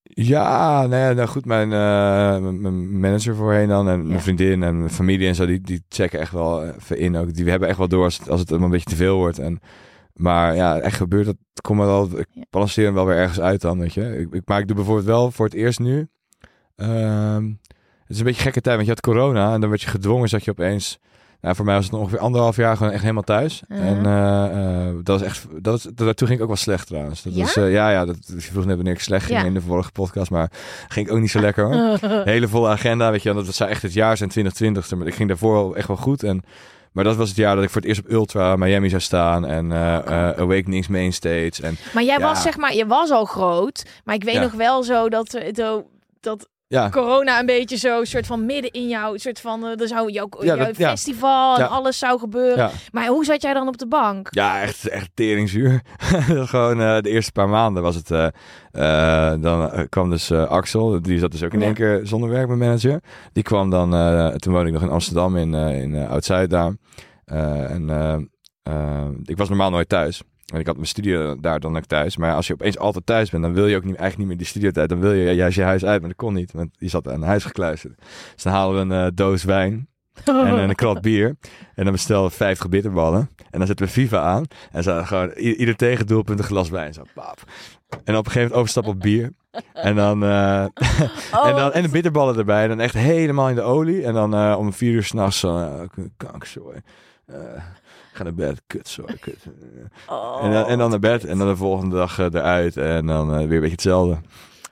[0.04, 4.04] Ja, nou, ja, nou goed, mijn, eh, mijn- manager voorheen dan en Ja.
[4.08, 7.34] mijn vriendin en mijn familie en zo, die, die checken echt wel even in ook.
[7.34, 9.40] Die hebben echt wel door als het, als het een beetje te veel wordt.
[9.40, 9.60] En,
[10.14, 12.44] maar ja, echt gebeurt dat, kom maar wel, ik Ja.
[12.50, 14.18] balanceer hem wel weer ergens uit dan, weet je.
[14.18, 16.08] Ik, ik, maar ik doe bijvoorbeeld wel voor het eerst nu,
[16.76, 17.46] ehm,
[18.02, 20.30] het is een beetje gekke tijd, want je had corona en dan werd je gedwongen,
[20.30, 21.00] zat je opeens...
[21.46, 23.62] Nou, voor mij was het ongeveer anderhalf jaar gewoon echt helemaal thuis.
[23.68, 24.46] En eh,
[24.88, 27.24] eh, dat was echt, dat was, daartoe ging ik ook wel slecht trouwens.
[27.24, 27.42] Dat Ja?
[27.42, 29.46] was, eh, ja, ja, dat, je vroeg net wanneer ik slecht ging Ja.
[29.46, 30.52] in de vorige podcast, maar
[30.88, 32.00] ging ik ook niet zo lekker hoor.
[32.34, 33.44] Hele volle agenda, weet je wel.
[33.44, 34.98] Dat zou echt het jaar zijn 2020.
[34.98, 36.24] Maar ik ging daarvoor wel echt wel goed.
[36.24, 36.44] En,
[36.92, 39.46] maar dat was het jaar dat ik voor het eerst op Ultra Miami zou staan.
[39.46, 39.98] En eh,
[40.30, 41.54] Awakenings Mainstage.
[41.62, 42.22] En Maar jij Ja.
[42.28, 44.42] was zeg maar, je was al groot, maar ik weet Ja.
[44.42, 45.40] nog wel zo dat,
[46.20, 50.12] dat ja, corona een beetje zo soort van midden in jou, soort van, er zou
[50.12, 50.90] jouw, Ja, jouw dat- ja.
[50.90, 52.70] festival en alles zou gebeuren.
[52.92, 54.28] Maar hoe zat jij dan op de bank?
[54.32, 55.82] ja, echt, echt teringzuur.
[56.54, 58.12] Gewoon eh, de eerste paar maanden was het...
[58.12, 61.02] eh, dan kwam dus Axel.
[61.02, 63.00] Die zat dus ook in één keer zonder werk, mijn manager.
[63.34, 63.90] Die kwam dan...
[64.40, 66.74] toen woonde ik nog in Amsterdam, in, in Oud-Zuid daar.
[67.26, 68.30] En
[69.24, 70.22] ik was normaal nooit thuis.
[70.54, 72.18] En ik had mijn studio daar dan ook thuis.
[72.18, 74.38] Maar als je opeens altijd thuis bent, dan wil je ook niet, eigenlijk niet meer
[74.38, 74.90] die studio tijd.
[74.90, 76.52] Dan wil je juist je huis uit, maar dat kon niet.
[76.52, 77.98] Want die zat aan huis gekluisterd.
[78.34, 79.88] Dus dan halen we een eh, doos wijn
[80.24, 81.36] en een krat bier.
[81.76, 83.30] En dan bestellen we 50 bitterballen.
[83.50, 84.44] En dan zetten we FIFA aan.
[84.72, 86.94] En zo gewoon ieder tegendoelpunt een glas wijn.
[86.94, 87.44] Zo, pap.
[87.90, 89.32] En op een gegeven moment overstappen op bier.
[89.74, 90.66] En dan, eh,
[91.34, 92.64] Oh, en dan en de bitterballen erbij.
[92.64, 94.04] En dan echt helemaal in de olie.
[94.04, 96.78] En dan eh, om vier uur s'nachts zo, uh.
[97.26, 97.62] Eh,
[98.16, 99.46] ga naar bed, kutzooi, kut.
[100.08, 101.26] oh, En, dan, en dan naar bed.
[101.26, 102.78] En dan de volgende dag eh, eruit.
[102.78, 104.18] En dan eh, weer een beetje hetzelfde.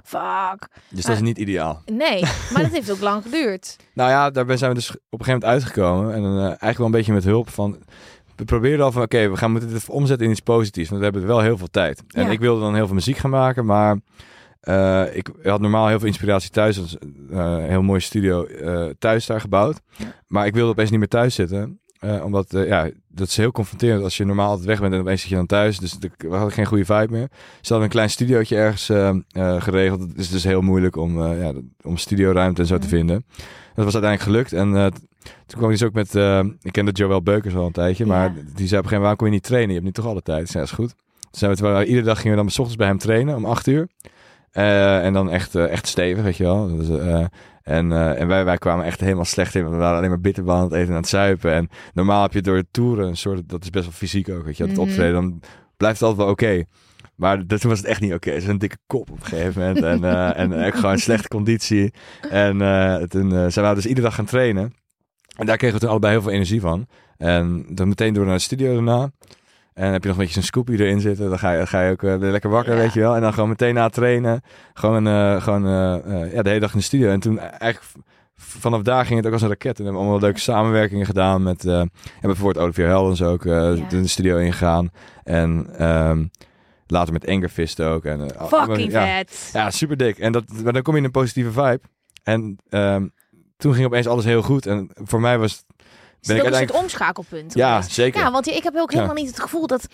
[0.03, 0.67] fuck.
[0.89, 1.81] Dus dat is niet ideaal.
[1.85, 2.21] Nee,
[2.53, 3.75] maar dat heeft ook lang geduurd.
[3.93, 6.13] Nou ja, daar zijn we dus op een gegeven moment uitgekomen.
[6.13, 7.77] En eh, eigenlijk wel een beetje met hulp van...
[8.35, 10.87] We probeerden al van, oké, we gaan moeten dit even omzetten in iets positiefs.
[10.89, 12.03] Want we hebben wel heel veel tijd.
[12.07, 12.31] En Ja.
[12.31, 13.97] ik wilde dan heel veel muziek gaan maken, maar...
[14.59, 16.77] eh, ik had normaal heel veel inspiratie thuis.
[16.77, 16.97] Eh,
[17.29, 19.79] een heel mooie studio eh, thuis daar gebouwd.
[20.27, 21.79] Maar ik wilde opeens niet meer thuis zitten.
[22.03, 24.99] Eh, omdat, eh, ja, dat is heel confronterend als je normaal altijd weg bent en
[24.99, 25.79] opeens zit je dan thuis.
[25.79, 27.27] Dus we hadden geen goede vibe meer.
[27.61, 29.99] Ze hadden een klein studiootje ergens eh, geregeld.
[29.99, 32.95] Het is dus heel moeilijk om, ja, om studioruimte en zo te Mhm.
[32.95, 33.25] vinden.
[33.75, 34.53] Dat was uiteindelijk gelukt.
[34.53, 34.91] En
[35.45, 36.15] toen kwam ik dus ook met,
[36.61, 38.33] ik kende Joël Beukers al een tijdje, maar Ja.
[38.33, 39.67] die zei op een gegeven moment, waarom kon je niet trainen?
[39.69, 40.49] Je hebt niet toch alle tijd?
[40.49, 40.95] Zei, ja, is goed.
[41.31, 43.67] Zijn we, terwijl iedere dag gingen we dan s ochtends bij hem trainen om acht
[43.67, 43.87] uur.
[44.51, 46.77] En dan echt, echt stevig, weet je wel.
[46.77, 46.87] Dus,
[47.63, 49.61] en eh, en wij, wij kwamen echt helemaal slecht in.
[49.61, 51.53] want We waren alleen maar bitterballen aan het eten en aan het zuipen.
[51.53, 53.49] En normaal heb je door het toeren een soort...
[53.49, 54.63] Dat is best wel fysiek ook, weet je.
[54.63, 54.81] Het Mhm.
[54.81, 55.39] optreden, dan
[55.77, 56.63] blijft het altijd wel oké.
[57.15, 58.39] Maar dat- toen was het echt niet oké.
[58.39, 59.83] Ze een dikke kop op een gegeven moment.
[59.85, 61.93] en, eh, en echt gewoon slechte conditie.
[62.29, 64.73] En eh, toen eh, zijn we dus iedere dag gaan trainen.
[65.35, 66.87] En daar kregen we toen allebei heel veel energie van.
[67.17, 69.11] En dan meteen door naar de studio daarna.
[69.73, 71.29] En heb je nog een beetje zo'n scoopie erin zitten.
[71.29, 72.79] Dan ga je, ga je ook weer lekker wakker, Ja.
[72.79, 73.15] weet je wel.
[73.15, 74.41] En dan gewoon meteen na trainen.
[74.73, 77.09] Gewoon, eh, gewoon eh, ja, de hele dag in de studio.
[77.09, 77.81] En toen eigenlijk
[78.35, 79.71] vanaf daar ging het ook als een raket.
[79.71, 81.65] En we hebben allemaal leuke samenwerkingen gedaan met...
[81.65, 81.89] eh en
[82.21, 83.73] bijvoorbeeld Olivier Heldens ook Ja.
[83.89, 84.89] de studio ingegaan.
[85.23, 86.25] En ehm,
[86.87, 88.05] later met Engerfist ook.
[88.05, 89.49] En, Fucking ja, vet.
[89.53, 90.17] ja, super dik.
[90.19, 91.79] En dat, maar dan kom je in een positieve vibe.
[92.23, 93.07] En ehm,
[93.57, 94.65] toen ging opeens alles heel goed.
[94.65, 95.63] En voor mij was
[96.27, 96.83] Ben ik uiteindelijk...
[96.83, 97.53] omschakelpunt?
[97.53, 97.91] Ja, geweest?
[97.95, 98.19] zeker.
[98.21, 98.95] Ja, want ik heb ook Ja.
[98.97, 99.87] helemaal niet het gevoel dat...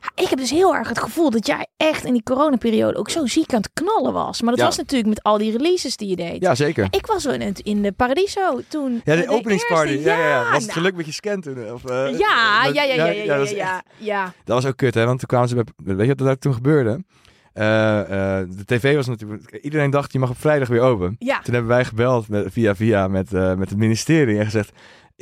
[0.00, 3.10] Ja, ik heb dus heel erg het gevoel dat jij echt in die coronaperiode ook
[3.10, 4.40] zo ziek aan het knallen was.
[4.40, 4.64] Maar dat Ja.
[4.66, 6.42] was natuurlijk met al die releases die je deed.
[6.42, 6.86] Ja, zeker.
[6.90, 9.00] Ik was wel in, het, in de Paradiso toen.
[9.04, 9.90] Ja, de de openingsparty.
[9.92, 10.38] eerste- Ja, ja, ja.
[10.42, 11.72] Was het nou, geluk met je scan toen?
[11.72, 14.24] Of, eh, Ja, dat- ja, ja, ja, ja, ja, dat ja, was ja, echt- ja.
[14.44, 15.04] Dat was ook kut, hè?
[15.06, 15.64] Want toen kwamen ze bij...
[15.96, 17.04] Weet je wat er toen gebeurde?
[17.52, 19.58] Eh, eh, de tv was natuurlijk...
[19.62, 21.16] Iedereen dacht, je mag op vrijdag weer open.
[21.18, 24.70] Ja, Toen hebben wij gebeld met, via via met, eh, met het ministerie en gezegd...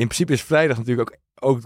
[0.01, 1.19] In principe is vrijdag natuurlijk ook,
[1.55, 1.61] ook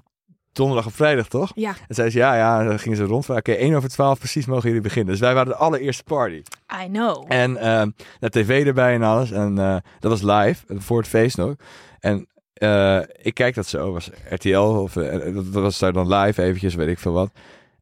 [0.53, 1.53] donderdag of vrijdag, toch?
[1.55, 2.61] ja, En zei ze, ja, ja.
[2.61, 3.43] En dan gingen ze rondvragen.
[3.43, 5.13] Oké, 1 over 12 precies mogen jullie beginnen.
[5.13, 6.43] Dus wij waren de allereerste party.
[6.85, 7.25] I know.
[7.29, 9.31] En ehm de tv erbij en alles.
[9.31, 11.55] En eh, dat was live, eh, voor het feest nog.
[12.01, 16.75] En eh, ik kijk dat zo, was RTL, of dat, was daar dan live eventjes,
[16.75, 17.31] weet ik veel wat.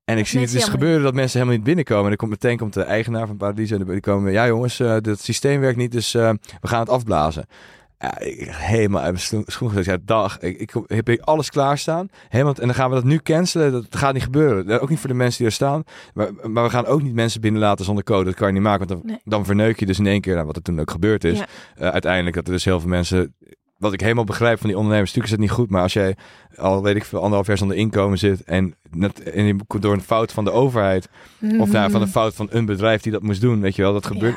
[0.05, 2.03] En ik zie het dus gebeuren dat mensen helemaal niet binnenkomen.
[2.03, 5.21] En dan komt meteen komt de eigenaar van Paradiso en die komen, ja jongens, het
[5.21, 7.47] systeem werkt niet, dus we gaan het afblazen.
[8.03, 9.85] Ja, ik helemaal uit mijn schoen- gezet.
[9.85, 10.39] Ja, dag.
[10.41, 12.09] Ik, ik heb hier alles klaarstaan.
[12.29, 13.73] Helemaal, en dan gaan we dat nu cancelen.
[13.73, 14.81] Dat gaat niet gebeuren.
[14.81, 15.83] Ook niet voor de mensen die er staan.
[16.15, 18.25] Maar, maar we gaan ook niet mensen binnenlaten zonder code.
[18.25, 18.87] Dat kan je niet maken.
[18.87, 19.21] Want dan, Nee.
[19.25, 21.39] dan verneuk je dus in één keer, nou, wat er toen ook gebeurd is.
[21.39, 21.47] Ja.
[21.75, 23.35] eh, uiteindelijk dat er dus heel veel mensen...
[23.79, 25.71] Wat ik helemaal begrijp van die ondernemers, natuurlijk is het niet goed.
[25.71, 26.17] Maar als jij
[26.57, 28.43] al, weet ik veel, anderhalf jaar zonder inkomen zit...
[28.45, 31.09] en, net, en je door een fout van de overheid...
[31.59, 33.93] of nou, van een fout van een bedrijf die dat moest doen, weet je wel,
[33.93, 34.37] dat gebeurt...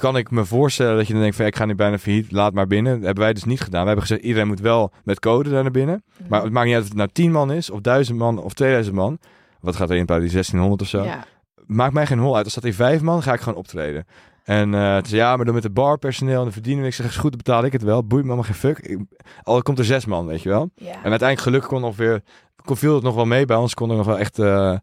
[0.00, 2.32] Kan ik me voorstellen dat je dan denkt van ja, ik ga nu bijna failliet,
[2.32, 2.94] laat maar binnen.
[2.94, 3.80] Dat hebben wij dus niet gedaan.
[3.80, 6.04] We hebben gezegd iedereen moet wel met code daar naar binnen.
[6.18, 6.28] Mhm.
[6.28, 8.52] Maar het maakt niet uit of het nou 10 man is, of 1000 man, of
[8.52, 9.18] 2000 man.
[9.60, 11.02] Wat gaat er in, die 1600 of zo?
[11.02, 11.24] Ja.
[11.66, 12.44] Maakt mij geen hol uit.
[12.44, 14.06] Als dat in vijf man, ga ik gewoon optreden.
[14.44, 16.84] En eh het is ja, maar dan met de barpersoneel en de verdienen.
[16.84, 18.06] Ik zeg, is goed, dan betaal ik het wel.
[18.06, 18.78] Boeit me allemaal geen fuck.
[18.78, 18.98] Ik,
[19.42, 20.70] al komt er zes man, weet je wel.
[20.74, 20.86] Ja.
[20.86, 22.22] En uiteindelijk gelukkig kon ongeveer
[22.64, 23.74] kon viel het nog wel mee bij ons.
[23.74, 24.74] Kon er nog wel echt eh,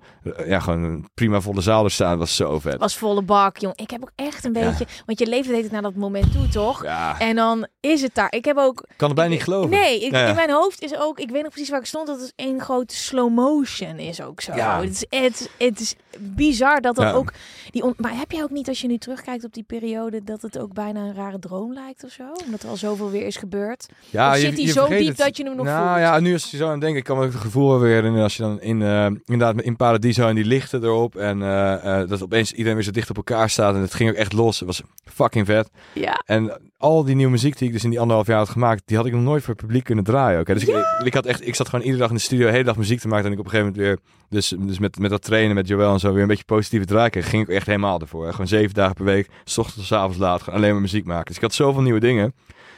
[0.46, 2.10] ja, gewoon een prima volle zaal er staan.
[2.10, 2.80] Dat was zo vet.
[2.80, 3.76] was volle bak, jong.
[3.76, 4.70] Ik heb ook echt een Ja.
[4.70, 4.86] beetje...
[5.06, 6.84] Want je leeft het naar dat moment toe, toch?
[6.84, 8.34] Ja, En dan is het daar.
[8.34, 8.84] Ik heb ook...
[8.96, 9.70] kan het bijna niet geloven.
[9.70, 11.20] Nee, ik, Ja, in mijn hoofd is ook...
[11.20, 12.08] Ik weet nog precies waar ik stond.
[12.08, 14.56] Dat het één grote slow motion is ook zo.
[14.56, 14.82] Ja.
[14.82, 17.32] Het, is, het, het is bizar dat dat ook...
[17.72, 20.24] Die on- maar heb je ook niet, als je nu terugkijkt op die periode...
[20.24, 22.24] dat het ook bijna een rare droom lijkt of zo?
[22.46, 23.86] Omdat er al zoveel weer is gebeurd.
[24.10, 25.18] Ja, Of zit hij zo diep het.
[25.18, 26.00] dat je hem nog nou, voelt?
[26.00, 27.00] ja, nu is het zo aan het denken.
[27.00, 29.76] Ik kan me ook het gevoel weer herinneren als je dan in, eh, inderdaad in
[29.76, 31.16] Paradiso en die lichten erop.
[31.16, 33.76] En eh, eh, dat opeens iedereen weer zo dicht op elkaar staat.
[33.76, 34.58] En het ging ook echt los.
[34.60, 35.70] Het was fucking vet.
[35.94, 36.22] Ja.
[36.26, 38.98] En al die nieuwe muziek die ik dus in die anderhalf jaar had gemaakt, die
[38.98, 40.44] had ik nog nooit voor het publiek kunnen draaien.
[40.46, 40.54] Hè.
[40.54, 42.64] Dus ik, ik, had echt, ik zat gewoon iedere dag in de studio, de hele
[42.64, 43.26] dag muziek te maken.
[43.26, 45.94] En ik op een gegeven moment weer, dus, dus met, met dat trainen met Joël
[45.94, 47.30] en zo, weer een beetje positieve draai kreeg.
[47.30, 48.26] Ging ik echt helemaal ervoor.
[48.26, 48.32] Hè.
[48.32, 51.06] Gewoon zeven dagen per week, s ochtends tot 's avonds laat, gewoon alleen maar muziek
[51.06, 51.26] maken.
[51.26, 52.34] Dus ik had zoveel nieuwe dingen.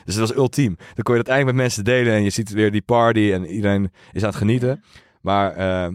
[0.05, 0.75] Dus dat was ultiem.
[0.77, 3.45] Dan kon je dat eigenlijk met mensen delen en je ziet weer die party en
[3.45, 4.83] iedereen is aan het genieten.
[5.21, 5.87] Maar eh,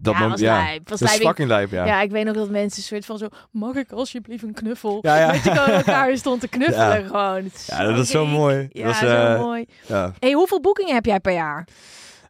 [0.00, 0.88] dat Ja, moment, was ja, lijp.
[0.88, 1.20] Was dat lijp.
[1.20, 1.86] Ik- fucking lijp, ja.
[1.86, 2.00] Ja.
[2.00, 3.26] ik weet nog dat mensen soort van zo...
[3.50, 4.98] Mag ik alsjeblieft een knuffel?
[5.00, 5.32] Ja, ja.
[5.32, 7.06] Dat je gewoon elkaar stond te knuffelen Ja.
[7.06, 7.44] gewoon.
[7.44, 8.68] Het Ja, dat is zo mooi.
[8.72, 9.64] Ja, Dat is, zo eh, mooi.
[9.86, 10.12] ja.
[10.18, 11.68] hey, hoeveel boekingen heb jij per jaar?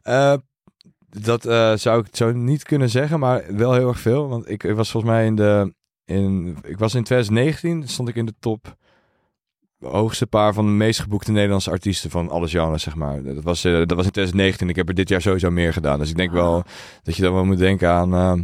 [0.01, 0.33] Eh,
[1.09, 1.41] dat
[1.79, 4.27] zou ik zo niet kunnen zeggen, maar wel heel erg veel.
[4.27, 5.73] Want ik was volgens mij in de.
[6.09, 8.75] In, ik was in 2019, stond ik in de top.
[9.79, 13.23] Hoogste paar van de meest geboekte Nederlandse artiesten van alle genres, zeg maar.
[13.23, 14.69] Dat was, eh, dat was in 2019.
[14.69, 15.99] Ik heb er dit jaar sowieso meer gedaan.
[15.99, 16.63] Dus ik denk wel
[17.03, 18.13] dat je dan wel moet denken aan.
[18.13, 18.43] ehm,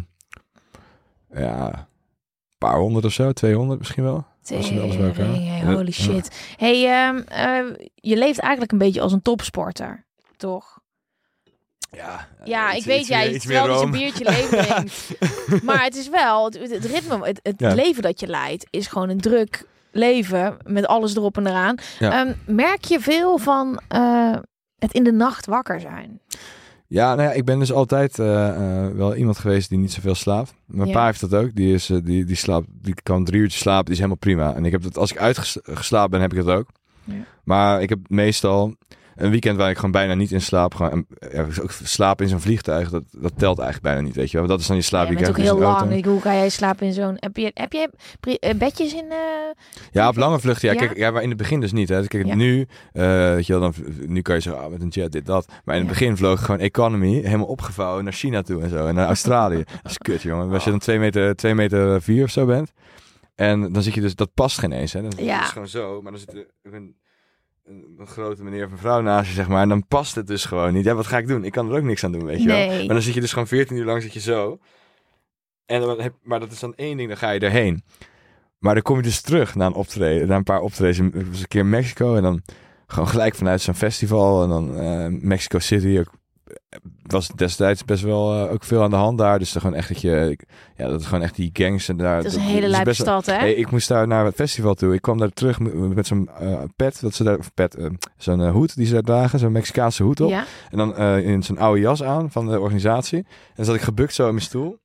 [1.41, 4.25] ja, een paar honderd of zo, 200 misschien wel.
[4.51, 5.91] Alles bij elkaar- hey, holy ja.
[5.91, 6.53] shit.
[6.57, 10.05] Hey, ehm, eh, je leeft eigenlijk een beetje als een topsporter,
[10.37, 10.74] toch?
[11.95, 15.63] Ja, Ja, iets- ik weet iets jij, iets meer je een biertje leven drinkt.
[15.63, 17.73] maar het is wel, het, het ritme, het, het Ja.
[17.73, 21.75] leven dat je leidt, is gewoon een druk leven met alles erop en eraan.
[21.99, 22.11] Ja.
[22.25, 24.35] Ehm, merk je veel van eh,
[24.79, 26.19] het in de nacht wakker zijn?
[26.87, 30.15] Ja, nou ja, ik ben dus altijd eh, eh, wel iemand geweest die niet zoveel
[30.15, 30.53] slaapt.
[30.65, 30.93] Mijn Ja.
[30.93, 31.55] pa heeft dat ook.
[31.55, 33.83] Die, is, eh, die, die, slaapt, die kan drie uurtjes slapen.
[33.85, 34.53] Die is helemaal prima.
[34.55, 36.67] En ik heb dat, als ik uitgeslapen ben, heb ik dat ook.
[37.03, 37.13] Ja.
[37.43, 38.75] Maar ik heb meestal
[39.15, 40.73] een weekend waar ik gewoon bijna niet in slaap.
[40.75, 44.31] Gewoon, en, ja, ook slapen in zo'n vliegtuig, dat, dat telt eigenlijk bijna niet, weet
[44.31, 44.47] je wel.
[44.47, 45.29] Dat is dan je Ja, je bent slaapweekend.
[45.29, 45.91] ook in heel lang.
[45.97, 47.15] Ik, hoe ga jij slapen in zo'n...
[47.19, 47.89] Heb je, heb je
[48.39, 49.05] eh, bedjes in...
[49.11, 49.17] eh,
[49.91, 50.67] Ja, op lange vluchten.
[50.67, 50.85] Ja, Ja?
[50.85, 51.89] kijk, ja, maar in het begin dus niet.
[51.89, 52.07] Hè.
[52.07, 52.35] Kijk, Ja.
[52.35, 53.73] nu, eh, weet je wel, dan,
[54.07, 55.47] nu kan je zeggen, ah, met een jet, dit, dat.
[55.63, 58.87] Maar in het begin vloog gewoon economy, helemaal opgevouwen naar China toe en zo.
[58.87, 59.63] En naar Australië.
[59.83, 60.51] dat is kut, jongen.
[60.51, 62.71] Als je dan 2 meter, 2 meter 4 of zo bent.
[63.35, 64.93] En dan zit je dus, dat past geen eens.
[64.93, 65.01] Hè.
[65.01, 65.39] Dan Ja.
[65.39, 66.95] dus gewoon zo, maar dan zit er een,
[67.65, 69.61] een, grote meneer of een vrouw naast je, zeg maar.
[69.61, 70.85] En dan past het dus gewoon niet.
[70.85, 71.43] Ja, wat ga ik doen?
[71.43, 72.67] Ik kan er ook niks aan doen, weet je wel.
[72.67, 74.59] Maar dan zit je dus gewoon 14 uur lang zit je zo.
[75.65, 77.83] En dan heb, maar dat is dan één ding, dan ga je erheen.
[78.59, 80.97] Maar dan kom je dus terug na een optreden, na een paar optredens.
[80.97, 82.41] Het was een keer in Mexico en dan
[82.87, 84.43] gewoon gelijk vanuit zo'n festival.
[84.43, 86.13] En dan eh, Mexico City ook,
[87.01, 89.39] was destijds best wel eh, ook veel aan de hand daar.
[89.39, 90.37] Dus gewoon echt dat je,
[90.75, 92.17] ja, dat is gewoon echt die gangs en daar.
[92.17, 93.33] Het is een hele lijpe stad, hè?
[93.33, 94.93] Hey, ik moest daar naar het festival toe.
[94.93, 97.89] Ik kwam daar terug met, met zo'n eh, pet, dat ze daar, of pet, eh,
[98.17, 100.29] zo'n hoed die ze daar dragen, zo'n Mexicaanse hoed op.
[100.29, 100.45] ja.
[100.69, 103.17] En dan in zo'n oude jas aan van de organisatie.
[103.17, 104.77] En dan zat ik gebukt zo in mijn stoel.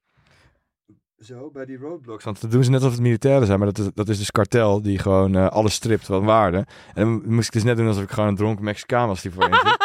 [1.18, 2.24] Zo, bij die roadblocks.
[2.24, 3.58] Want dat doen ze net alsof het militairen zijn.
[3.58, 6.66] Maar dat is, dat is dus kartel die gewoon alles stript van waarde.
[6.94, 9.32] En dan moest ik dus net doen alsof ik gewoon een dronken Mexicaan was die
[9.32, 9.79] zit.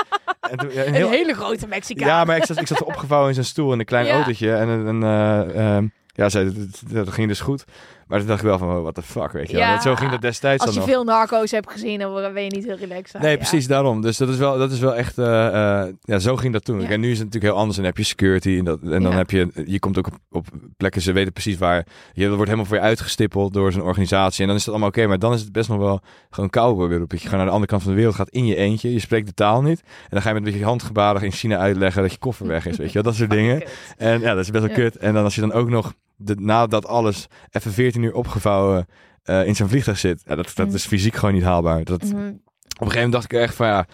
[0.51, 2.07] En toen, ja, een heel- Een hele grote Mexicaan.
[2.07, 4.53] ja, maar ik zat, ik zat opgevouwen in zijn stoel in een klein autootje.
[4.55, 7.65] En, eh, ehm, ja, zei, dat, dat ging dus goed.
[8.07, 9.73] Maar toen dacht ik wel van, oh, what the fuck, weet je wel.
[9.73, 10.89] Dat, zo ging dat destijds Als je nog.
[10.89, 13.21] veel narco's hebt gezien, dan ben je niet heel relaxed.
[13.21, 13.37] Nee, Ja.
[13.37, 14.01] precies daarom.
[14.01, 15.17] Dus dat is wel, dat is wel echt.
[15.17, 16.81] eh, eh, ja, zo ging dat toen.
[16.81, 16.89] Ja.
[16.89, 17.77] En nu is het natuurlijk heel anders.
[17.77, 18.57] En dan heb je security.
[18.57, 19.63] En, dat, en dan heb je.
[19.65, 21.01] Je komt ook op, op plekken.
[21.01, 21.85] Ze weten precies waar.
[22.13, 24.41] Je dat wordt helemaal voor je uitgestippeld door zo'n organisatie.
[24.41, 25.07] En dan is het allemaal oké.
[25.07, 27.09] maar dan is het best nog wel gewoon cowboy weer op.
[27.09, 28.93] Dat je gewoon naar de andere kant van de wereld gaat in je eentje.
[28.93, 29.79] Je spreekt de taal niet.
[29.85, 32.65] En dan ga je met een beetje handgebarig in China uitleggen dat je koffer weg
[32.65, 32.77] is.
[32.77, 33.63] Weet je wel, dat soort dingen.
[33.97, 34.95] En ja, dat is best wel kut.
[34.97, 38.85] En dan als je dan ook nog de, na dat alles even 14 uur opgevouwen
[39.23, 40.21] eh, in zo'n vliegtuig zit.
[40.25, 40.73] Ja, dat, dat Mm.
[40.75, 41.83] is fysiek gewoon niet haalbaar.
[41.83, 42.11] Dat, Mhm.
[42.15, 42.31] op een
[42.77, 43.85] gegeven moment dacht ik echt van ja,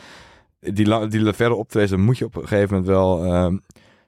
[0.59, 3.23] die, die verre optredens, dan moet je op een gegeven moment wel.
[3.25, 3.57] ehm,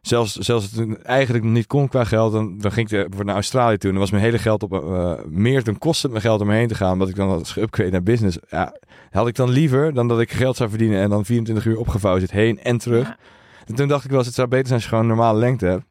[0.02, 3.36] zelfs, zelfs het eigenlijk nog niet kon qua geld, dan, dan ging ik er- naar
[3.36, 3.89] Australië toe.
[3.89, 6.49] En dan was mijn hele geld op eh, meer dan kostte het mijn geld om
[6.49, 6.91] erheen te gaan.
[6.93, 8.38] Omdat ik dan had geüpgrade naar business.
[8.49, 8.76] Ja,
[9.12, 12.21] had ik dan liever dan dat ik geld zou verdienen en dan 24 uur opgevouwen
[12.21, 13.08] zit heen en terug.
[13.08, 13.17] Ja.
[13.65, 15.65] En toen dacht ik wel, het zou beter zijn als je gewoon een normale lengte
[15.65, 15.84] hebt.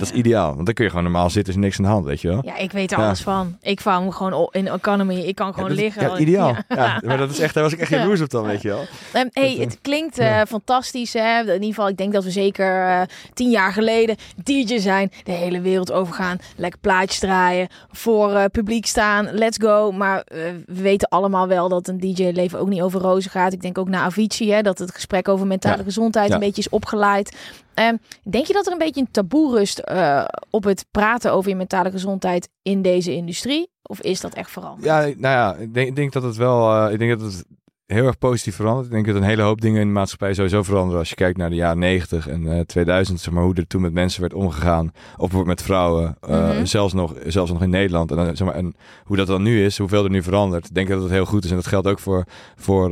[0.00, 2.04] Dat is ideaal, want dan kun je gewoon normaal zitten, is niks aan de hand,
[2.04, 2.40] weet je wel.
[2.44, 3.06] Ja, ik weet er Ja.
[3.06, 3.56] alles van.
[3.60, 5.14] Ik vang me gewoon op in economy.
[5.16, 6.02] Ik kan gewoon Ja, dat- liggen.
[6.10, 6.56] Ja, ideaal.
[6.68, 7.00] Ja.
[7.04, 7.96] Maar dat is echt, daar was ik echt Ja.
[7.98, 8.84] jaloers op dan, weet je wel.
[9.12, 11.12] Ehm, hey, Dat, eh, het klinkt eh, fantastisch.
[11.12, 11.40] Hè?
[11.40, 13.00] In ieder geval, ik denk dat we zeker eh,
[13.34, 15.10] tien jaar geleden DJ zijn.
[15.24, 16.38] De hele wereld overgaan.
[16.56, 17.68] Lekker plaatjes draaien.
[17.92, 19.28] Voor publiek staan.
[19.32, 19.92] Let's go.
[19.92, 23.52] Maar we weten allemaal wel dat een DJ-leven ook niet over rozen gaat.
[23.52, 24.52] Ik denk ook naar Avicii.
[24.52, 27.36] Hè, dat het gesprek over mentale gezondheid een beetje is opgeleid.
[27.80, 27.96] Ehm,
[28.30, 31.56] denk je dat er een beetje een taboe rust eh, op het praten over je
[31.56, 33.70] mentale gezondheid in deze industrie?
[33.82, 34.84] Of is dat echt veranderd?
[34.84, 37.44] Ja, nou ja, ik denk, denk dat het wel, eh, ik denk dat het
[37.86, 38.86] heel erg positief verandert.
[38.86, 40.98] Ik denk dat een hele hoop dingen in de maatschappij sowieso veranderen.
[40.98, 43.80] Als je kijkt naar de jaren 90 en eh 2000, zeg maar, hoe er toen
[43.80, 44.92] met mensen werd omgegaan.
[45.16, 46.64] Of met vrouwen, Mhm.
[46.64, 48.10] zelfs, nog, zelfs nog in Nederland.
[48.10, 50.66] En, dan, zeg maar, en hoe dat dan nu is, hoeveel er nu verandert.
[50.66, 51.50] Ik denk dat het heel goed is.
[51.50, 52.24] En dat geldt ook voor,
[52.56, 52.90] voor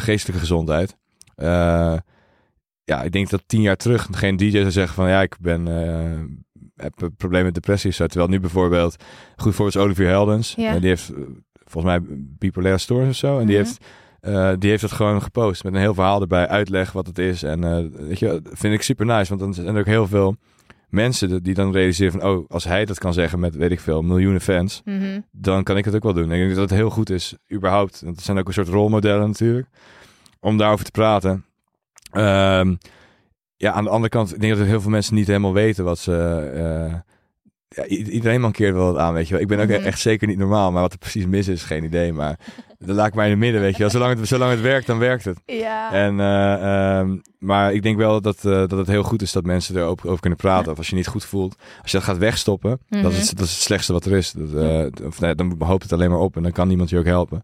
[0.00, 0.96] geestelijke gezondheid.
[2.86, 5.68] Ja, ik denk dat tien jaar terug geen DJ zou zeggen van ja, ik ben,
[5.68, 6.20] eh,
[6.76, 7.92] heb een probleem met depressie.
[7.92, 8.06] zo.
[8.06, 8.96] Terwijl nu bijvoorbeeld,
[9.36, 10.54] goed voorbeeld is Olivier Heldens.
[10.56, 10.78] Ja.
[10.78, 11.16] Die heeft eh,
[11.64, 13.38] volgens mij bipolaire stoornis of zo.
[13.38, 13.64] En die Mhm.
[13.64, 13.84] heeft
[14.20, 17.42] eh, die heeft dat gewoon gepost met een heel verhaal erbij, uitleg wat het is.
[17.42, 20.36] En eh, weet je, vind ik super nice, want dan zijn er ook heel veel
[20.88, 24.02] mensen die dan realiseren van, oh, als hij dat kan zeggen met, weet ik veel,
[24.02, 25.20] miljoenen fans, Mhm.
[25.30, 26.24] dan kan ik het ook wel doen.
[26.32, 28.00] Ik denk dat het heel goed is, überhaupt.
[28.00, 29.68] Want het zijn ook een soort rolmodellen natuurlijk,
[30.40, 31.44] om daarover te praten.
[32.12, 32.74] Ehm,
[33.56, 35.98] ja, aan de andere kant, ik denk dat heel veel mensen niet helemaal weten wat
[35.98, 36.12] ze...
[36.54, 36.94] eh,
[37.68, 39.42] ja, iedereen mankeert wel wat aan, weet je wel.
[39.42, 39.80] Ik ben ook Mhm.
[39.86, 42.12] echt zeker niet normaal, maar wat er precies mis is, geen idee.
[42.12, 42.38] Maar
[42.78, 43.90] dat laat ik mij in het midden, weet je wel.
[43.90, 45.38] Zolang het, zolang het werkt, dan werkt het.
[45.46, 45.92] Ja.
[45.92, 49.44] En, eh, ehm, maar ik denk wel dat, eh, dat het heel goed is dat
[49.44, 50.72] mensen erover over kunnen praten.
[50.72, 53.10] Of als je niet goed voelt, als je dat gaat wegstoppen, dat, Mhm.
[53.20, 54.32] is, dat is het slechtste wat er is.
[54.32, 56.98] Dat, eh, of, nee, dan hoopt het alleen maar op en dan kan niemand je
[56.98, 57.42] ook helpen.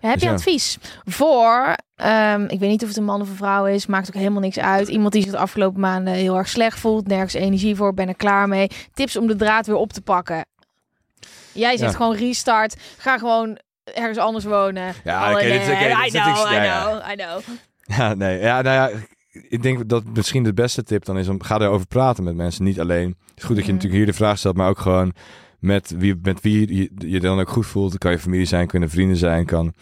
[0.00, 3.28] Ja, heb Dus je advies voor, ehm, ik weet niet of het een man of
[3.28, 4.88] een vrouw is, maakt ook helemaal niks uit.
[4.88, 8.14] Iemand die zich de afgelopen maanden heel erg slecht voelt, nergens energie voor, ben er
[8.16, 8.68] klaar mee.
[8.94, 10.44] Tips om de draad weer op te pakken.
[11.52, 11.96] Jij zegt Ja.
[11.96, 13.58] gewoon restart, ga gewoon
[13.94, 14.94] ergens anders wonen.
[15.04, 17.40] Ja, oké, oké, nee, dit I is know, I know, I know.
[17.98, 18.38] Ja, nee.
[18.40, 18.98] Ja, nou ja,
[19.48, 22.64] ik denk dat misschien de beste tip dan is om ga erover praten met mensen.
[22.64, 23.08] Niet alleen.
[23.08, 23.74] Het is goed dat je Mhm.
[23.74, 25.12] natuurlijk hier de vraag stelt, maar ook gewoon
[25.58, 27.92] met wie, met wie je, je dan ook goed voelt.
[27.92, 29.74] Het kan je familie zijn, kunnen vrienden zijn, kan,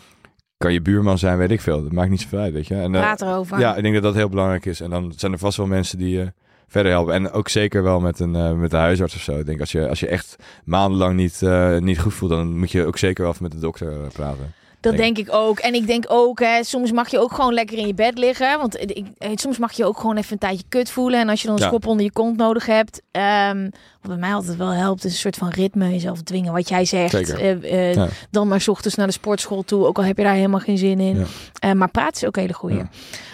[0.62, 1.83] kan je buurman zijn, weet ik veel.
[1.83, 2.75] Dat maakt niet zoveel uit, weet je.
[2.75, 3.59] En, eh, Praat erover.
[3.59, 4.81] ja, ik denk dat dat heel belangrijk is.
[4.81, 6.27] En dan zijn er vast wel mensen die, eh,
[6.68, 7.14] verder helpen.
[7.14, 9.38] En ook zeker wel met een eh, met de huisarts of zo.
[9.38, 11.40] Ik denk als je, als je echt maandenlang niet,
[11.85, 14.53] niet goed voelt, dan moet je ook zeker wel even met de dokter praten.
[14.83, 15.59] Dat Denk denk ik ook.
[15.59, 18.59] En ik denk ook, hè, soms mag je ook gewoon lekker in je bed liggen.
[18.59, 21.21] Want ik, soms mag je ook gewoon even een tijdje kut voelen.
[21.21, 21.68] En als je dan een Ja.
[21.68, 23.01] schop onder je kont nodig hebt.
[23.11, 23.62] ehm,
[24.01, 26.53] wat bij mij altijd wel helpt, is een soort van ritme jezelf dwingen.
[26.53, 27.14] Wat jij zegt.
[27.14, 28.09] Eh, eh, Ja.
[28.31, 29.87] Dan maar 's ochtends naar de sportschool toe.
[29.87, 31.18] Ook al heb je daar helemaal geen zin in.
[31.18, 31.25] Ja.
[31.59, 32.83] Eh, maar praten is ook hele goeie.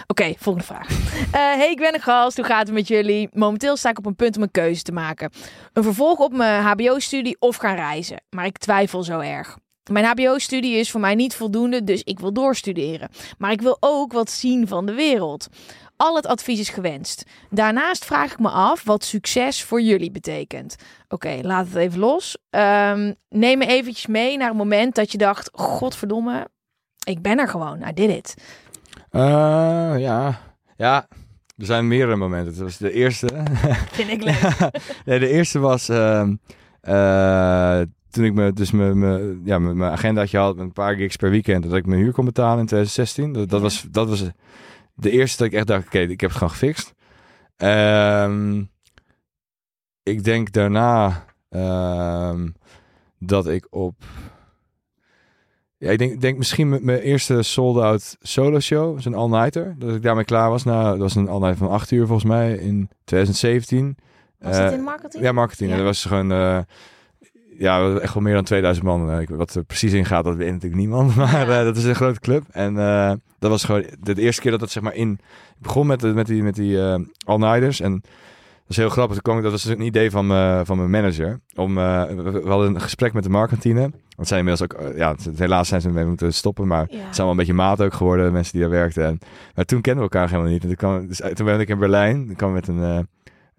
[0.07, 0.87] Oké, volgende vraag.
[1.31, 2.37] Hey, ik ben een gast.
[2.37, 3.29] Hoe gaat het met jullie?
[3.33, 5.31] Momenteel sta ik op een punt om een keuze te maken.
[5.73, 8.21] Een vervolg op mijn hbo-studie of gaan reizen.
[8.29, 9.57] Maar ik twijfel zo erg.
[9.89, 13.09] Mijn hbo-studie is voor mij niet voldoende, dus ik wil doorstuderen.
[13.37, 15.47] Maar ik wil ook wat zien van de wereld.
[15.95, 17.23] Al het advies is gewenst.
[17.49, 20.75] Daarnaast vraag ik me af wat succes voor jullie betekent.
[21.07, 22.37] Oké, laat het even los.
[22.49, 25.49] Ehm, neem me eventjes mee naar een moment dat je dacht...
[25.53, 26.47] Godverdomme,
[27.03, 27.81] ik ben er gewoon.
[27.87, 28.33] I did it.
[29.09, 29.21] Eh,
[29.97, 30.39] ja.
[30.77, 31.07] ja,
[31.57, 32.53] er zijn meerdere momenten.
[32.53, 33.27] Het was de eerste.
[33.91, 34.71] Vind ik leuk.
[35.05, 36.35] nee, de eerste was ehm,
[36.81, 41.15] eh, toen ik me, dus me, ja, me- mijn agendaatje had met een paar gigs
[41.15, 43.33] per weekend, dat ik mijn huur kon betalen in 2016.
[43.33, 43.63] Dat, dat, Ja.
[43.63, 44.23] was, dat was
[44.93, 46.93] de eerste dat ik echt dacht, oké, ik heb het gewoon gefixt.
[47.55, 48.63] Ehm,
[50.03, 52.47] ik denk daarna ehm,
[53.19, 53.95] dat ik op...
[55.77, 60.01] Ja, ik denk, denk misschien met mijn eerste sold-out solo show, een all-nighter, dat ik
[60.01, 60.63] daarmee klaar was.
[60.63, 63.97] Nou, dat was een all-night van acht uur volgens mij in 2017.
[64.39, 65.23] Was dat Eh, in marketing?
[65.23, 65.69] ja, marketing.
[65.69, 65.75] Ja.
[65.75, 66.31] Dat was gewoon...
[66.31, 66.59] eh,
[67.59, 69.11] ja, echt wel meer dan 2000 man.
[69.11, 71.15] Eh, ik- Wat er precies in gaat, dat weet natuurlijk niemand.
[71.15, 72.43] Maar eh, dat is een grote club.
[72.51, 75.11] En eh, dat was gewoon de eerste keer dat dat zeg maar in...
[75.55, 77.79] Ik begon met, de- met die, met die eh all-nighters.
[77.79, 79.13] En dat is heel grappig.
[79.13, 81.39] Toen kwam ik, dat was dus een idee van, me, van mijn manager.
[81.55, 83.91] Om, we, we hadden een gesprek met de marktkantine.
[84.15, 84.95] Want zijn inmiddels ook...
[84.95, 86.67] ja, het- helaas zijn ze ermee moeten stoppen.
[86.67, 86.95] Maar Ja.
[86.97, 89.05] het zijn wel een beetje maat ook geworden, de mensen die daar werkten.
[89.05, 89.19] En,
[89.55, 90.61] maar toen kenden we elkaar helemaal niet.
[90.61, 92.25] En toen, kwam, dus, toen ben ik in Berlijn.
[92.25, 93.07] Toen kwam ik met een,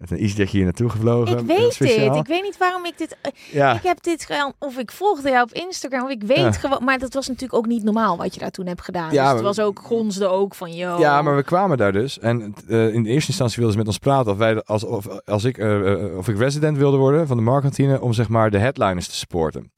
[0.01, 1.37] met een EasyJet hier naartoe gevlogen.
[1.37, 2.09] Ik weet speciaal.
[2.13, 2.21] dit.
[2.21, 3.17] Ik weet niet waarom ik dit...
[3.21, 6.37] eh, Ja, Ik heb dit gedaan, of ik volgde jou op Instagram, of ik weet
[6.37, 6.51] Ja.
[6.51, 6.83] gewoon...
[6.83, 9.11] Maar dat was natuurlijk ook niet normaal wat je daar toen hebt gedaan.
[9.13, 10.99] Ja, dus het was ook, gonsde ook van, yo...
[10.99, 12.19] ja, maar we kwamen daar dus.
[12.19, 15.07] En eh, in de eerste instantie wilden ze met ons praten of, wij, als, of,
[15.25, 18.57] als ik, eh, of ik resident wilde worden van de marktkantine om zeg maar de
[18.59, 19.71] headliners te supporten.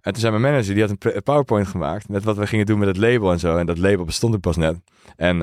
[0.00, 2.78] En toen zei mijn manager, die had een PowerPoint gemaakt met wat we gingen doen
[2.78, 3.56] met het label en zo.
[3.56, 4.76] En dat label bestond er pas net.
[5.16, 5.42] En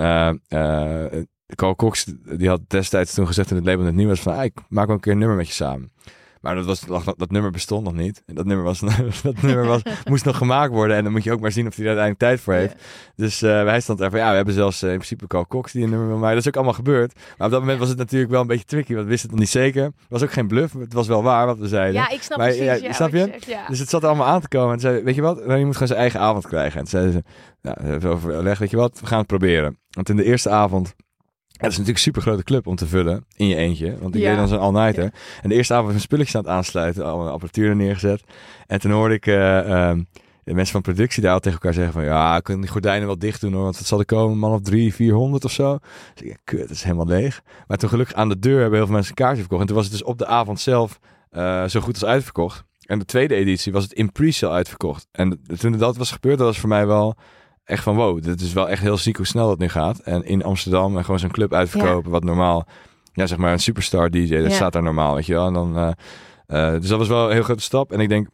[1.55, 4.43] Carl Cox, die had destijds toen gezegd toen het label net nieuw was van, ah,
[4.43, 5.91] ik maak wel een keer een nummer met je samen.
[6.41, 8.23] Maar dat, was, dat, dat nummer bestond nog niet.
[8.25, 8.79] En dat nummer, was,
[9.23, 10.97] dat nummer was, moest nog gemaakt worden.
[10.97, 12.75] En dan moet je ook maar zien of hij er uiteindelijk tijd voor heeft.
[13.15, 15.71] Dus eh, wij stond er van, ja, we hebben zelfs eh, in principe Carl Cox
[15.71, 16.34] die een nummer wil maken.
[16.36, 17.13] Dat is ook allemaal gebeurd.
[17.38, 19.39] Maar op dat moment was het natuurlijk wel een beetje tricky, want we wisten het
[19.39, 19.84] nog niet zeker.
[19.84, 21.93] Het was ook geen bluff, het was wel waar wat we zeiden.
[22.01, 22.65] Ja, ik snap Maar, precies.
[22.65, 23.27] ja, Ja, snap je?
[23.31, 23.67] zegt, ja.
[23.67, 24.73] Dus het zat er allemaal aan te komen.
[24.73, 26.79] En zei, weet je wat, je moet gewoon zijn eigen avond krijgen.
[26.79, 27.23] En toen zeiden ze,
[27.62, 29.77] nou, overlegd, weet je wat, we gaan het proberen.
[29.89, 30.95] Want in de eerste avond,
[31.57, 33.97] het is natuurlijk een super grote club om te vullen in je eentje.
[33.99, 34.29] Want ik Ja.
[34.29, 35.13] deed dan zo'n all-nighter.
[35.41, 38.23] En de eerste avond was een spulletjes aan het aansluiten, allemaal apparatuur er neergezet.
[38.67, 40.03] En toen hoorde ik eh, ehm,
[40.43, 43.07] de mensen van productie daar al tegen elkaar zeggen van, ja, ik kan die gordijnen
[43.07, 45.51] wel dicht doen hoor, want het zal er komen, een man of drie, vierhonderd of
[45.51, 45.77] zo.
[46.13, 47.41] Dus ik, ja, kut, het is helemaal leeg.
[47.67, 49.61] Maar toen gelukkig aan de deur hebben heel veel mensen een kaartje verkocht.
[49.61, 52.63] En toen was het dus op de avond zelf eh, zo goed als uitverkocht.
[52.85, 55.07] En de tweede editie was het in pre-sale uitverkocht.
[55.11, 57.15] En toen dat was gebeurd, dat was voor mij wel
[57.65, 59.99] echt van wow, dit is wel echt heel ziek hoe snel dat nu gaat.
[59.99, 62.67] En in Amsterdam en gewoon zo'n club uitverkopen, wat normaal,
[63.13, 64.56] ja zeg maar een superstar DJ, dat Ja.
[64.56, 65.47] staat daar normaal, weet je wel.
[65.47, 65.78] En dan,
[66.47, 67.91] eh, dus dat was wel een heel grote stap.
[67.91, 68.28] En ik denk,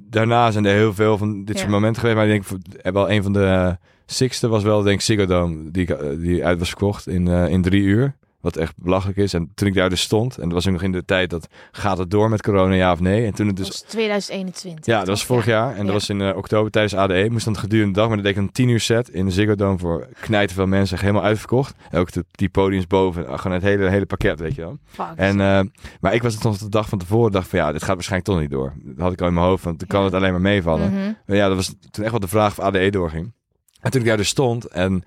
[0.00, 1.60] daarna zijn er heel veel van dit Ja.
[1.60, 2.18] soort momenten geweest.
[2.18, 2.62] Maar ik denk,
[2.94, 3.72] wel een van de uh,
[4.06, 7.82] sixte was wel denk ik Ziggo Dome, die, die uit was verkocht in, in drie
[7.82, 8.16] uur.
[8.42, 9.34] Wat echt belachelijk is.
[9.34, 11.48] En toen ik daar dus stond, en dat was ook nog in de tijd dat
[11.72, 13.26] gaat het door met corona, ja of nee.
[13.26, 14.86] En toen het Dat dus was 2021.
[14.86, 15.52] ja, dat was vorig Ja.
[15.52, 15.70] jaar.
[15.70, 15.82] En Ja.
[15.84, 17.28] dat was in eh, oktober tijdens ADE.
[17.30, 18.06] Moest dan gedurende de dag.
[18.08, 20.66] Maar dan deed ik een tien uur set in de Ziggo Dome voor knijten veel
[20.66, 20.92] mensen.
[20.94, 21.74] Echt helemaal uitverkocht.
[21.90, 23.26] En ook de, die podiums boven.
[23.26, 24.78] eh, Gewoon het hele, hele pakket, weet je wel.
[24.86, 25.06] Fuck.
[25.16, 25.60] En, eh,
[26.00, 27.32] maar ik was het nog de dag van tevoren.
[27.32, 28.72] dacht van ja, dit gaat waarschijnlijk toch niet door.
[28.82, 29.64] Dat had ik al in mijn hoofd.
[29.64, 30.04] Want dan kan Ja.
[30.06, 31.16] het alleen maar meevallen.
[31.26, 33.32] Maar ja, dat was toen echt wel de vraag of ADE doorging.
[33.80, 35.02] En toen ik daar dus stond en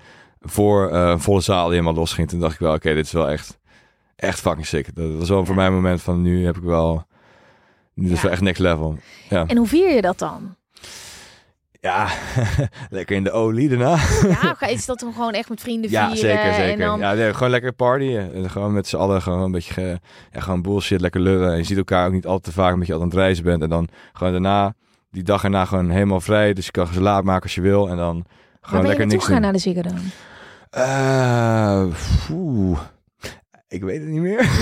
[0.45, 2.29] voor een volle zaal die helemaal losging.
[2.29, 3.57] Toen dacht ik wel, oké, dit is wel echt,
[4.15, 4.95] echt fucking sick.
[4.95, 7.05] Dat was wel voor mij een moment van nu heb ik wel...
[7.95, 8.21] Dit is Ja.
[8.23, 8.97] wel echt next level.
[9.29, 9.43] Ja.
[9.47, 10.55] En hoe vier je dat dan?
[11.81, 12.07] Ja,
[12.89, 13.97] lekker in de olie daarna.
[14.41, 16.17] Ja, is dat dan gewoon echt met vrienden Ja, vieren?
[16.29, 16.85] zeker, En zeker.
[16.85, 16.99] dan...
[16.99, 18.33] Ja, nee, gewoon lekker partyen.
[18.33, 19.99] En gewoon met z'n allen gewoon een beetje,
[20.31, 21.51] ja, gewoon bullshit, lekker lullen.
[21.51, 23.43] En je ziet elkaar ook niet al te vaak omdat je altijd aan het reizen
[23.43, 23.61] bent.
[23.61, 24.73] En dan gewoon daarna,
[25.11, 26.53] die dag erna gewoon helemaal vrij.
[26.53, 27.89] Dus je kan zo laat maken als je wil.
[27.89, 28.25] En dan
[28.61, 29.41] gewoon lekker niks doen.
[29.41, 29.81] naar de Ziggo
[32.31, 32.79] Oeh.
[33.67, 34.45] Ik weet het niet meer.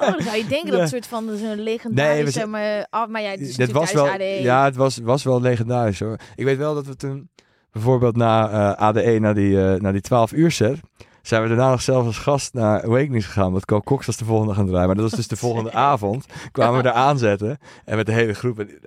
[0.00, 2.30] Oh, dan zou je denken dat het soort van zo'n Nee, legendarische...
[2.30, 4.24] zijn- maar, ah, maar ja, Dit was wel, ADE.
[4.24, 6.16] ja, het was, was wel legendarisch hoor.
[6.34, 7.30] Ik weet wel dat we toen
[7.70, 10.80] bijvoorbeeld na eh, ADE, na die, na die 12 uur set,
[11.22, 13.52] zijn we daarna nog zelf als gast naar Awakenings gegaan.
[13.52, 14.88] Want Carl Cox was de volgende dag aan het draaien.
[14.94, 16.26] Maar dat was dus de volgende avond.
[16.52, 17.58] Kwamen we daar aanzetten.
[17.84, 18.58] En met de hele groep.
[18.58, 18.80] En,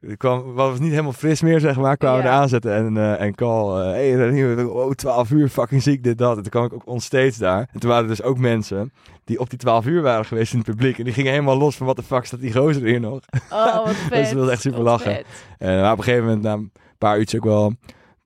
[0.00, 1.96] het kwam, was niet helemaal fris meer, zeg maar.
[1.96, 2.30] Kwamen we Ja.
[2.30, 2.72] daar aanzetten.
[2.74, 6.36] En, eh en Carl, eh hey, oh, 12 uur, fucking ziek, dit, dat.
[6.36, 7.68] En toen kwam ik ook onstage daar.
[7.72, 8.92] En toen waren er dus ook mensen
[9.24, 10.98] die op die 12 uur waren geweest in het publiek.
[10.98, 13.20] En die gingen helemaal los van wat de fuck staat die gozer hier nog.
[13.50, 14.10] Oh, wat vet.
[14.10, 15.12] Dus dat was echt super lachen.
[15.14, 15.24] vet.
[15.58, 17.72] En maar op een gegeven moment, na een paar uurtjes ook wel,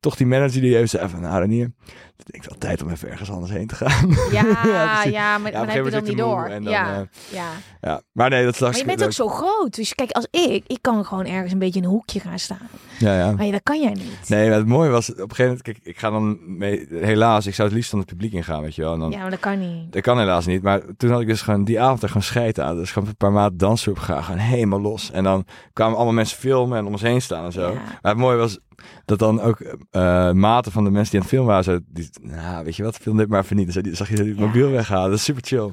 [0.07, 1.73] toch die manager die even zei van, nou Renier,
[2.17, 4.17] het is wel tijd om even ergens anders heen te gaan.
[4.33, 6.45] Ja, Ja, ja, maar Ja, dan heb je dat moment niet moe door.
[6.45, 7.01] en dan, ja, eh,
[7.31, 7.51] ja.
[7.81, 9.75] ja, maar nee, dat is Maar je bent ook zo groot.
[9.75, 12.69] Dus kijk, als ik, ik kan gewoon ergens een beetje in een hoekje gaan staan.
[12.99, 13.33] Ja, ja.
[13.33, 14.29] Maar ja, dat kan jij niet.
[14.29, 17.47] Nee, maar het mooie was, op een gegeven moment, kijk, ik ga dan mee, helaas,
[17.47, 18.93] ik zou het liefst van het publiek ingaan, weet je wel.
[18.93, 19.93] En dan, Ja, maar dat kan niet.
[19.93, 22.61] Dat kan helaas niet, maar toen had ik dus gewoon die avond er gewoon scheid
[22.61, 22.77] aan.
[22.77, 25.11] Dus gewoon een paar maanden dansen op gegaan, gewoon helemaal los.
[25.11, 27.61] En dan kwamen allemaal mensen filmen en om ons heen staan en zo.
[27.69, 27.73] Ja.
[28.03, 28.59] Maar het mooie was
[29.05, 32.09] dat dan ook eh maten van de mensen die aan het filmen waren, zo, die,
[32.23, 33.73] nou, weet je wat, film dit maar even niet.
[33.73, 34.41] Dus die zag je die Ja.
[34.41, 35.71] mobiel weghalen, dat is super chill.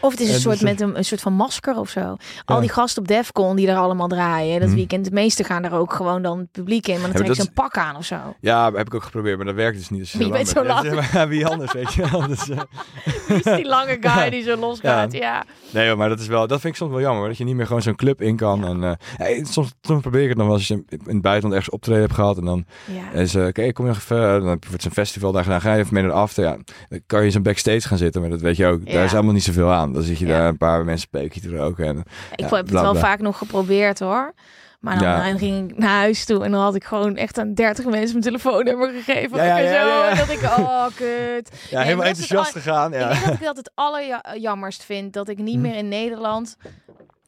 [0.00, 2.00] Of het is een En soort dus, met een, een soort van masker of zo.
[2.00, 2.60] Al Ja.
[2.60, 4.58] die gasten op Defcon die er allemaal draaien.
[4.60, 4.76] Dat Mhm.
[4.76, 5.04] weekend.
[5.04, 7.00] De meeste gaan er ook gewoon dan publiek in.
[7.00, 8.16] Maar dan dat een pak aan of zo.
[8.40, 10.00] Ja, heb ik ook geprobeerd, maar dat werkt dus niet.
[10.00, 10.84] Dus je bent zo lang.
[10.96, 12.26] Ja, maar wie anders, weet je wel.
[12.26, 12.60] Dus, eh,
[13.28, 15.12] Wie is die lange guy die zo losgaat?
[15.12, 15.44] Ja.
[15.70, 17.54] Nee, hoor, maar dat is wel, dat vind ik soms wel jammer, dat je niet
[17.54, 18.64] meer gewoon zo'n club in kan.
[18.64, 21.70] En, ja, soms, soms probeer ik het nog wel als je in het buitenland ergens
[21.70, 23.20] optreden hebt gehad en dan ja.
[23.20, 25.80] is, eh, oké, kom je nog even, dan wordt een festival daar gedaan, ga je
[25.80, 26.56] even mee naar de after, ja,
[26.88, 28.92] dan kan je zo'n backstage gaan zitten, maar dat weet je ook, Ja.
[28.92, 29.92] daar is helemaal niet zoveel aan.
[29.92, 30.38] Dan zit je Ja.
[30.38, 32.04] daar een paar mensen peukje te roken en Ik
[32.40, 34.34] ja, heb het wel vaak nog geprobeerd hoor.
[34.80, 35.36] Maar dan, Ja.
[35.38, 38.20] ging ik naar huis toe en dan had ik gewoon echt aan 30 mensen mijn
[38.22, 39.44] telefoonnummer gegeven.
[39.44, 40.24] Ja, ja, zo.
[40.26, 41.50] dat ik, oh kut.
[41.70, 42.92] ja, helemaal enthousiast gegaan.
[42.94, 43.08] Ik Ja.
[43.08, 45.12] denk dat ik dat het allerjammerst vind.
[45.12, 45.60] Dat ik niet Hm.
[45.60, 46.56] meer in Nederland...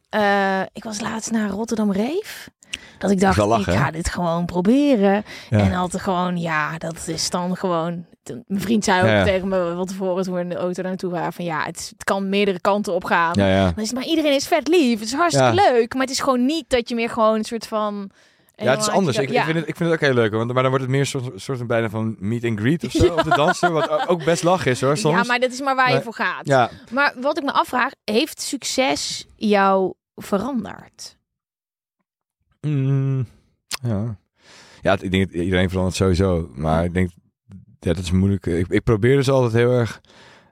[0.09, 2.49] eh, ik was laatst naar Rotterdam Reef.
[2.97, 5.23] Dat ik dacht, lachen, ik ga dit gewoon proberen.
[5.49, 5.59] Ja.
[5.59, 8.05] En altijd gewoon, ja, dat is dan gewoon...
[8.47, 9.23] Mijn vriend zei ook Ja, ja.
[9.23, 11.33] tegen me van tevoren toen we in de auto naartoe waren...
[11.33, 13.39] van ja, het, het kan meerdere kanten op gaan.
[13.39, 14.99] Het, maar iedereen is vet lief.
[14.99, 15.93] Het is hartstikke leuk.
[15.93, 18.09] Maar het is gewoon niet dat je meer gewoon een soort van...
[18.55, 19.17] Ja, het is anders.
[19.17, 20.89] Ik, ik, vind het, ik vind het ook heel leuk, want, maar dan wordt het
[20.91, 23.13] meer een soort, soort van bijna van meet and greet of zo Ja.
[23.13, 25.15] op de dansen, wat ook- best lach is hoor, soms.
[25.15, 26.47] Ja, maar dat is maar waar je voor gaat.
[26.47, 31.17] Ja, Maar wat ik me afvraag, heeft succes jou veranderd?
[32.61, 33.25] Mm,
[33.81, 34.17] ja.
[34.81, 36.49] Ja, ik denk iedereen verandert sowieso.
[36.55, 37.09] Maar ik denk,
[37.79, 38.45] ja, dat is moeilijk.
[38.45, 40.01] Ik, ik probeer dus altijd heel erg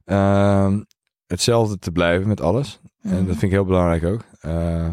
[0.05, 0.81] ehm,
[1.27, 2.79] hetzelfde te blijven met alles.
[3.01, 4.23] En dat vind ik heel belangrijk ook.
[4.39, 4.89] Eh,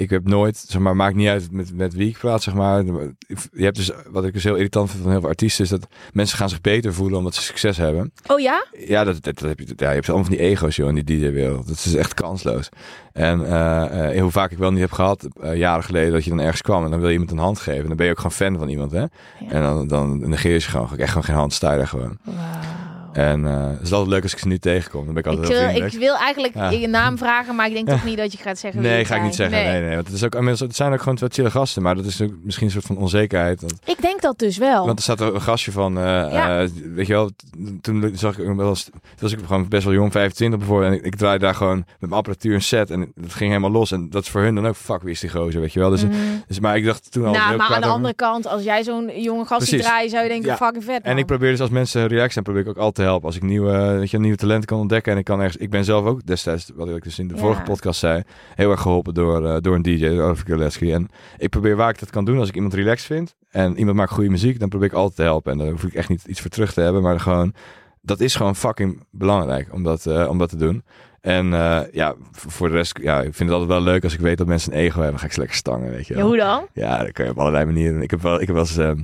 [0.00, 2.84] ik heb nooit, zeg maar, maakt niet uit met, met wie ik praat, zeg maar.
[2.84, 5.86] Je hebt dus, wat ik dus heel irritant vind van heel veel artiesten, is dat
[6.12, 8.12] mensen gaan zich beter voelen omdat ze succes hebben.
[8.26, 8.66] Oh ja?
[8.86, 10.94] Ja, dat, dat, dat heb je, ja, je hebt allemaal van die ego's, joh, in
[10.94, 11.66] die DJ-wereld.
[11.66, 12.68] Dat is echt kansloos.
[13.12, 16.30] En eh, eh, hoe vaak ik wel niet heb gehad, eh, jaren geleden, dat je
[16.30, 17.86] dan ergens kwam en dan wil je iemand een hand geven.
[17.88, 19.04] Dan ben je ook gewoon fan van iemand, hè?
[19.48, 20.88] En dan, dan negeer je ze gewoon.
[20.92, 22.18] Ik echt gewoon geen hand, sta je daar gewoon.
[23.12, 25.04] En eh, het is altijd leuk als ik ze nu tegenkom.
[25.04, 25.94] Dan ben ik Ik altijd heel wil, vriendelijk.
[25.94, 26.70] ik wil eigenlijk Ja.
[26.70, 29.22] je naam vragen, maar ik denk toch niet dat je gaat zeggen Nee, ga ik
[29.22, 29.58] niet zeggen.
[29.64, 29.94] Nee, nee.
[29.94, 31.82] Want het, is ook, inmiddels- het zijn ook gewoon twee chille gasten.
[31.82, 33.60] Maar dat is ook misschien een soort van onzekerheid.
[33.60, 34.84] Want, Ik denk dat dus wel.
[34.86, 35.96] want er staat een gastje van...
[35.98, 36.60] eh, Ja.
[36.62, 37.30] eh, weet je wel,
[37.80, 38.84] toen zag ik hem wel eens...
[38.84, 40.92] Toen was ik gewoon best wel jong, 25 bijvoorbeeld.
[40.92, 42.90] En ik, ik draaide daar gewoon met mijn apparatuur een set.
[42.90, 43.92] En het ging helemaal los.
[43.92, 44.76] En dat is voor hun dan ook...
[44.76, 45.90] Fuck, wie is die gozer, weet je wel.
[45.90, 46.42] Dus, Mm.
[46.46, 47.32] dus, maar ik dacht toen al...
[47.32, 49.86] nou, maar aan de over- andere kant, als jij zo'n jonge gast ziet Precies.
[49.86, 50.56] draaien, zou je denken, Ja.
[50.56, 53.36] fucking vet En ik probeer dus als mensen relaxed zijn, probeer ik ook altijd Als
[53.36, 55.56] ik nieuwe, weet je, nieuwe talenten kan ontdekken en ik kan ergens...
[55.62, 57.40] Ik ben zelf ook destijds, wat ik dus in de Ja.
[57.40, 58.22] vorige podcast zei,
[58.54, 60.92] heel erg geholpen door, eh, door een DJ, Oliver Gillespie.
[60.92, 61.08] En
[61.38, 64.12] ik probeer waar ik dat kan doen, als ik iemand relaxed vind en iemand maakt
[64.12, 65.52] goede muziek, dan probeer ik altijd te helpen.
[65.52, 67.54] En daar hoef ik echt niet iets voor terug te hebben, maar gewoon...
[68.02, 70.82] Dat is gewoon fucking belangrijk om dat, eh, om dat te doen.
[71.20, 74.20] En eh, ja, voor de rest, ja, ik vind het altijd wel leuk als ik
[74.20, 75.10] weet dat mensen een ego hebben.
[75.10, 76.28] Dan ga ik ze lekker stangen, weet je Ja, wel.
[76.28, 76.66] hoe dan?
[76.72, 78.02] Ja, dat kan je op allerlei manieren.
[78.02, 78.76] Ik heb wel, ik heb wel eens...
[78.76, 78.98] ehm,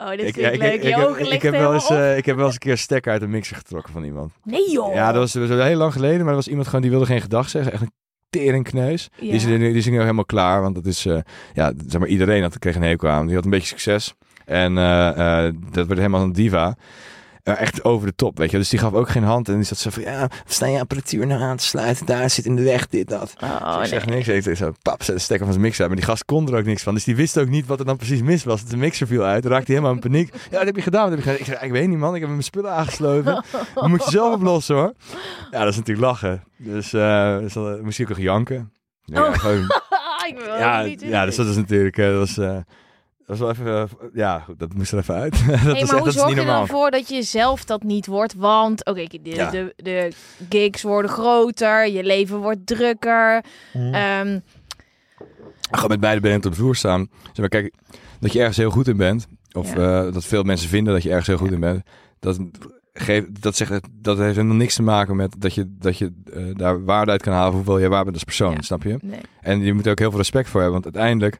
[0.00, 0.52] Oh, dit ik, leuk.
[0.52, 3.22] ik- heb- ik heb wel eens, eh, ik heb wel eens een keer stekker uit
[3.22, 4.32] een mixer getrokken van iemand.
[4.44, 4.94] Nee joh.
[4.94, 7.06] Ja, dat was, dat was heel lang geleden, maar er was iemand gewoon die wilde
[7.06, 7.72] geen gedag zeggen.
[7.72, 7.92] Echt een
[8.30, 9.08] teringkneus.
[9.14, 9.20] Ja.
[9.20, 11.18] Die, is, die, is nu helemaal klaar, want dat is, eh,
[11.54, 13.26] ja, zeg maar iedereen had, kreeg een hekel aan.
[13.26, 14.14] Die had een beetje succes.
[14.44, 14.74] En
[15.72, 16.76] dat werd helemaal een diva.
[17.56, 18.56] Echt over de top, weet je.
[18.56, 19.48] Dus die gaf ook geen hand.
[19.48, 22.06] En die zat zo van, ja, sta je apparatuur nou aan te sluiten?
[22.06, 23.34] Daar zit in de weg, dit, dat.
[23.42, 23.86] Oh, ik nee.
[23.86, 24.28] zeg niks.
[24.28, 25.90] Ik zo, pap, zet de stekker van zijn mixer uit.
[25.90, 26.94] Maar die gast kon er ook niks van.
[26.94, 28.64] Dus die wist ook niet wat er dan precies mis was.
[28.64, 29.42] De mixer viel uit.
[29.42, 30.32] Dan raakte helemaal in paniek.
[30.50, 31.02] Ja, wat heb je gedaan?
[31.02, 31.40] Wat heb je gedaan?
[31.40, 32.14] Ik zeg, ik weet niet man.
[32.14, 33.44] Ik heb mijn spullen aangesloten.
[33.74, 34.92] Dat moet je zelf oplossen hoor.
[35.50, 36.44] Ja, dat is natuurlijk lachen.
[36.56, 38.72] Dus, dus dan moest hij ook janken.
[39.04, 39.32] Ja, Oh.
[39.34, 39.62] gewoon,
[40.28, 41.98] ik wil ja, niet ja, dus dat is natuurlijk...
[41.98, 42.38] eh, dat was,
[43.28, 43.66] was wel even...
[43.66, 45.32] eh, ja, goed, dat moest er even uit.
[45.46, 46.58] dat Hey, is, maar echt- hoe zorg je normaal.
[46.58, 48.34] dan voor dat je zelf dat niet wordt?
[48.34, 49.50] Want, oké, de, Ja.
[49.50, 50.12] de, de
[50.48, 53.44] gigs worden groter, je leven wordt drukker.
[53.72, 53.94] Mm.
[53.94, 54.38] Ehm,
[55.70, 57.08] Gewoon met beide benen op de vloer staan.
[57.22, 57.74] Zeg maar, kijk,
[58.20, 59.26] dat je ergens heel goed in bent.
[59.52, 60.04] Of Ja.
[60.06, 61.82] eh, dat veel mensen vinden dat je ergens heel goed in bent.
[62.20, 62.38] Dat
[62.92, 66.42] geef, dat, zegt, dat heeft helemaal niks te maken met dat je, dat je eh,
[66.54, 68.60] daar waarde uit kan halen hoeveel je waar bent als persoon, Ja.
[68.62, 68.98] snap je?
[69.02, 69.20] Nee.
[69.40, 71.38] En je moet er ook heel veel respect voor hebben, want uiteindelijk,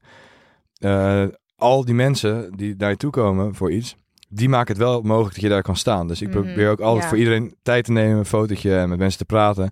[0.78, 1.24] eh,
[1.58, 3.96] al die mensen die naar je toe komen voor iets,
[4.28, 6.08] die maken het wel mogelijk dat je daar kan staan.
[6.08, 7.08] Dus ik Mhm, probeer ook altijd ja.
[7.08, 9.70] voor iedereen tijd te nemen, een fotootje en met mensen te praten.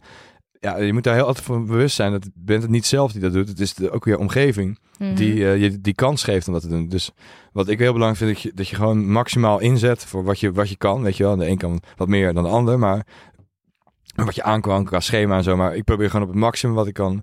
[0.60, 3.20] Ja, je moet daar heel altijd van bewust zijn dat bent het niet zelf die
[3.20, 3.48] dat doet.
[3.48, 5.14] Het is de, ook je omgeving Mhm.
[5.14, 6.88] die eh, je die kans geeft om dat te doen.
[6.88, 7.10] Dus
[7.52, 10.52] wat ik heel belangrijk vind, dat je, dat je gewoon maximaal inzet voor wat je,
[10.52, 11.02] wat je kan.
[11.02, 13.06] Weet je wel, de een kan wat meer dan de ander, maar
[14.14, 15.56] wat je aan kan qua schema en zo.
[15.56, 17.22] Maar ik probeer gewoon op het maximum wat ik kan,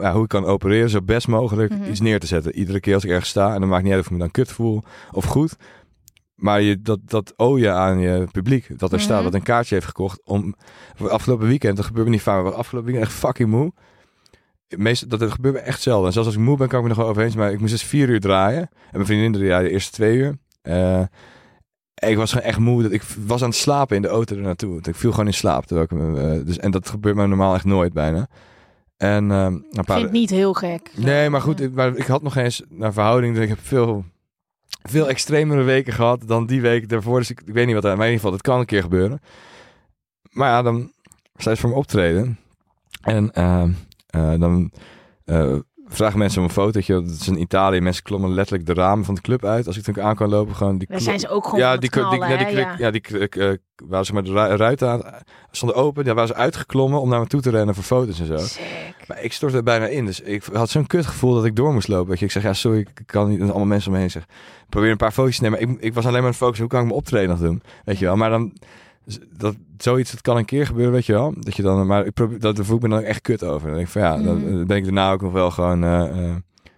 [0.00, 1.90] ja, hoe ik kan opereren, zo best mogelijk Mhm.
[1.90, 2.54] iets neer te zetten.
[2.54, 4.30] Iedere keer als ik ergens sta, en dan maakt niet uit of ik me dan
[4.30, 4.82] kut voel
[5.12, 5.56] of goed.
[6.34, 9.04] Maar je, dat, dat owe je aan je publiek, dat er Mhm.
[9.06, 10.54] staat, dat een kaartje heeft gekocht om
[11.08, 13.72] afgelopen weekend, dat gebeurt me niet vaak, maar afgelopen weekend echt fucking moe.
[14.76, 16.06] Meestal, dat, dat gebeurt me echt zelden.
[16.06, 17.32] En zelfs als ik moe ben, kan ik me nog wel overheen.
[17.36, 18.60] Maar ik moest dus vier uur draaien.
[18.60, 20.38] En mijn vriendin draaide de eerste twee uur.
[20.62, 21.02] Eh,
[21.94, 22.82] ik was gewoon echt moe.
[22.82, 24.80] Dat ik was aan het slapen in de auto er naartoe.
[24.82, 25.66] Ik viel gewoon in slaap.
[25.66, 28.28] Terwijl ik, eh, dus, en dat gebeurt me normaal echt nooit bijna.
[29.02, 30.90] En eh, een Ik vind het niet heel gek.
[30.96, 33.34] Nee, maar goed, ik, maar ik had nog eens naar verhouding.
[33.34, 34.04] dat Ik heb veel,
[34.82, 37.18] veel extremere weken gehad dan die week daarvoor.
[37.18, 37.96] Dus ik, ik weet niet wat er.
[37.96, 39.20] Maar in ieder geval, dat kan een keer gebeuren.
[40.30, 40.92] Maar ja, dan
[41.36, 42.38] sta je voor mijn optreden.
[43.02, 43.68] En eh,
[44.06, 44.72] eh, dan
[45.24, 45.58] eh,
[45.92, 46.94] vragen mensen om een fotootje.
[46.94, 47.80] Dat is in Italië.
[47.80, 49.66] Mensen klommen letterlijk de ramen van de club uit.
[49.66, 51.70] Als ik toen aan kan lopen, gewoon die Daar klo- zijn ze ook gewoon ja,
[51.70, 52.44] die, die, knallen, die, hè?
[52.44, 52.74] kruk- Ja.
[52.78, 53.50] ja, die kruk, eh,
[53.86, 55.02] waar ze maar de ru- ruiten aan
[55.50, 56.04] stonden open.
[56.04, 58.36] Daar waren ze uitgeklommen om naar me toe te rennen voor foto's en zo.
[58.36, 58.62] Sick.
[59.08, 60.06] Maar ik stortte er bijna in.
[60.06, 62.08] Dus ik had zo'n kutgevoel dat ik door moest lopen.
[62.08, 62.24] Weet je.
[62.24, 63.40] Ik zeg, ja, sorry, ik kan niet.
[63.40, 64.24] En allemaal mensen om me heen zeg.
[64.68, 65.60] Probeer een paar foto's te nemen.
[65.60, 66.64] Maar ik, ik was alleen maar aan het focussen.
[66.64, 67.62] Hoe kan ik mijn optreden nog doen?
[67.84, 68.16] Weet je wel.
[68.16, 68.52] Maar dan,
[69.36, 71.34] dat, zoiets, dat kan een keer gebeuren, weet je wel.
[71.38, 73.66] Dat je dan, maar ik probeer, dat daar voel ik me dan echt kut over.
[73.66, 74.66] Dan denk ik van, ja, dan Mhm.
[74.66, 76.34] ben ik daarna ook nog wel gewoon eh, eh,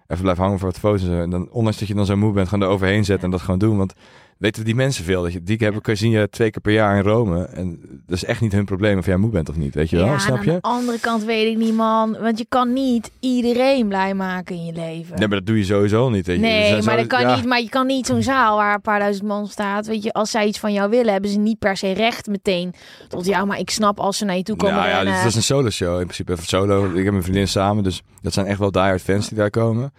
[0.07, 1.09] even blijven hangen voor wat foto's.
[1.09, 3.59] En dan, ondanks dat je dan zo moe bent, gewoon eroverheen zetten en dat gewoon
[3.59, 3.77] doen.
[3.77, 3.95] Want
[4.39, 5.23] weten die mensen veel.
[5.23, 7.45] Dat je, die hebben, je zien je twee keer per jaar in Rome.
[7.45, 9.97] En dat is echt niet hun probleem of jij moe bent of niet, weet je
[9.97, 10.07] wel.
[10.07, 10.51] Ja, en Snap aan je?
[10.53, 12.17] de andere kant weet ik niet, man.
[12.21, 15.19] Want je kan niet iedereen blij maken in je leven.
[15.19, 16.27] Nee, maar dat doe je sowieso niet.
[16.27, 16.43] Weet je.
[16.43, 17.37] Nee, zijn maar zo- dat kan ja.
[17.37, 17.45] niet.
[17.45, 19.87] Maar je kan niet zo'n zaal waar een paar duizend man staat.
[19.87, 22.73] Weet je, als zij iets van jou willen, hebben ze niet per se recht meteen
[23.09, 23.47] tot jou.
[23.47, 25.15] Maar ik snap als ze naar je toe komen Nou ja, rennen.
[25.15, 26.33] dit is een solo show in principe.
[26.33, 26.85] Even solo.
[26.95, 29.93] Ik heb mijn vriendin samen, dus dat zijn echt wel diehard fans die daar komen.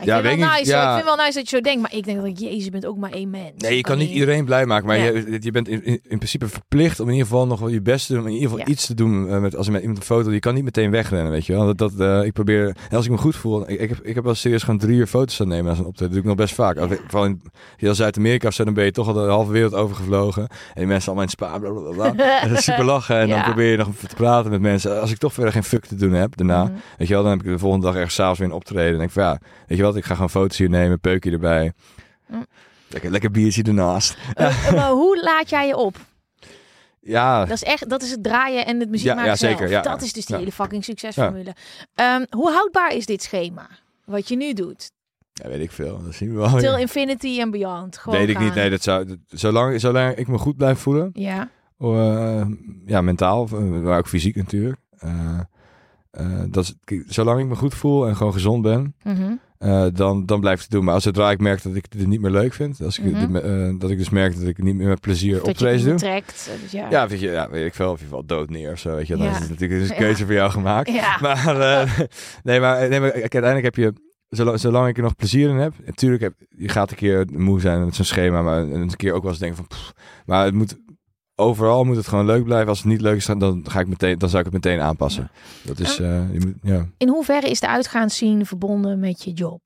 [0.00, 0.88] Ik ja, vind weet wel ik nice, ja.
[0.88, 1.82] Ik vind wel nice dat je zo denkt.
[1.82, 3.50] Maar ik denk dat jezus, je bent ook maar één mens.
[3.56, 5.04] Nee, je kan niet iedereen blij maken, maar Ja.
[5.04, 7.80] je, je bent in, in, in principe verplicht om in ieder geval nog wel je
[7.82, 8.22] best te doen.
[8.22, 10.32] Om in ieder geval iets te doen eh, met, als je met iemand een foto.
[10.32, 11.66] Je kan niet meteen wegrennen, weet je wel.
[11.66, 14.14] Dat, dat, eh, ik probeer, en als ik me goed voel, ik, ik, heb, ik
[14.14, 16.14] heb wel serieus gewoon drie uur foto's aan nemen als een optreden.
[16.14, 16.76] Dat doe ik nog best vaak.
[16.78, 17.42] Als ik- Vooral in
[17.76, 20.42] heel Zuid-Amerika of zo, dan ben je toch al de halve wereld overgevlogen.
[20.42, 21.54] En die mensen allemaal in Spa.
[22.42, 23.18] En dat is super lachen.
[23.18, 25.00] En dan probeer je nog te praten met mensen.
[25.00, 26.72] Als ik toch verder geen fuck te doen heb daarna, Mhm.
[26.98, 28.90] Weet je wel, dan heb ik de volgende dag ergens s'avonds weer een optreden.
[28.92, 31.30] En denk ik van ja, weet je wat, ik ga gewoon foto's hier nemen, peukje
[31.30, 31.72] erbij.
[32.28, 32.46] Mm.
[32.88, 34.16] Lekker, lekker biertje ernaast.
[34.34, 35.96] Eh, maar hoe laat jij je op?
[37.00, 39.68] Ja, Dat is echt, dat is het draaien en het muziek Ja, maken ja, zeker,
[39.68, 39.84] zelf.
[39.84, 39.90] ja.
[39.90, 41.54] dat is dus die hele fucking succesformule.
[41.94, 43.68] Ehm, hoe houdbaar is dit schema?
[44.04, 44.90] Wat je nu doet?
[45.32, 46.02] ja, weet ik veel.
[46.04, 46.56] Dat zien we wel.
[46.56, 47.98] Till infinity en beyond.
[47.98, 48.54] Gewoon Weet ik niet.
[48.54, 51.48] Nee, dat zou, dat- zolang, zolang ik me goed blijf voelen, Ja.
[51.78, 52.46] eh,
[52.86, 54.80] ja, mentaal, eh, maar ook fysiek natuurlijk.
[54.98, 55.38] Eh,
[56.10, 59.32] eh, dat is, zolang ik me goed voel en gewoon gezond ben, Mhm.
[59.58, 60.84] Eh, dan, dan blijf ik het doen.
[60.84, 63.36] Maar als zodra ik merk dat ik het niet meer leuk vind, als ik, Mhm.
[63.36, 65.94] eh, dat ik dus merk dat ik niet meer met plezier het doe.
[65.94, 66.50] trekt.
[66.54, 66.90] eh, Dus ja.
[66.90, 67.90] Ja, weet je, ja, weet ik veel.
[67.90, 69.16] Of je valt dood neer of zo, weet je.
[69.16, 69.32] Dan Ja.
[69.32, 70.00] is het natuurlijk dus een Ja.
[70.02, 70.90] keuze voor jou gemaakt.
[70.92, 71.18] Ja.
[71.20, 71.54] Maar,
[72.42, 73.92] nee, maar, nee, maar kijk, uiteindelijk heb je,
[74.28, 77.60] zolang, zolang ik er nog plezier in heb, natuurlijk heb je gaat een keer moe
[77.60, 79.92] zijn met zo'n schema, maar een keer ook wel eens denken van, pff,
[80.26, 80.78] maar het moet,
[81.36, 82.68] overal moet het gewoon leuk blijven.
[82.68, 85.30] Als het niet leuk is, dan ga ik meteen, dan zou ik het meteen aanpassen.
[85.62, 86.86] Dat is, eh, je moet, ja.
[86.98, 89.60] In hoeverre is de uitgaansscene verbonden met je job?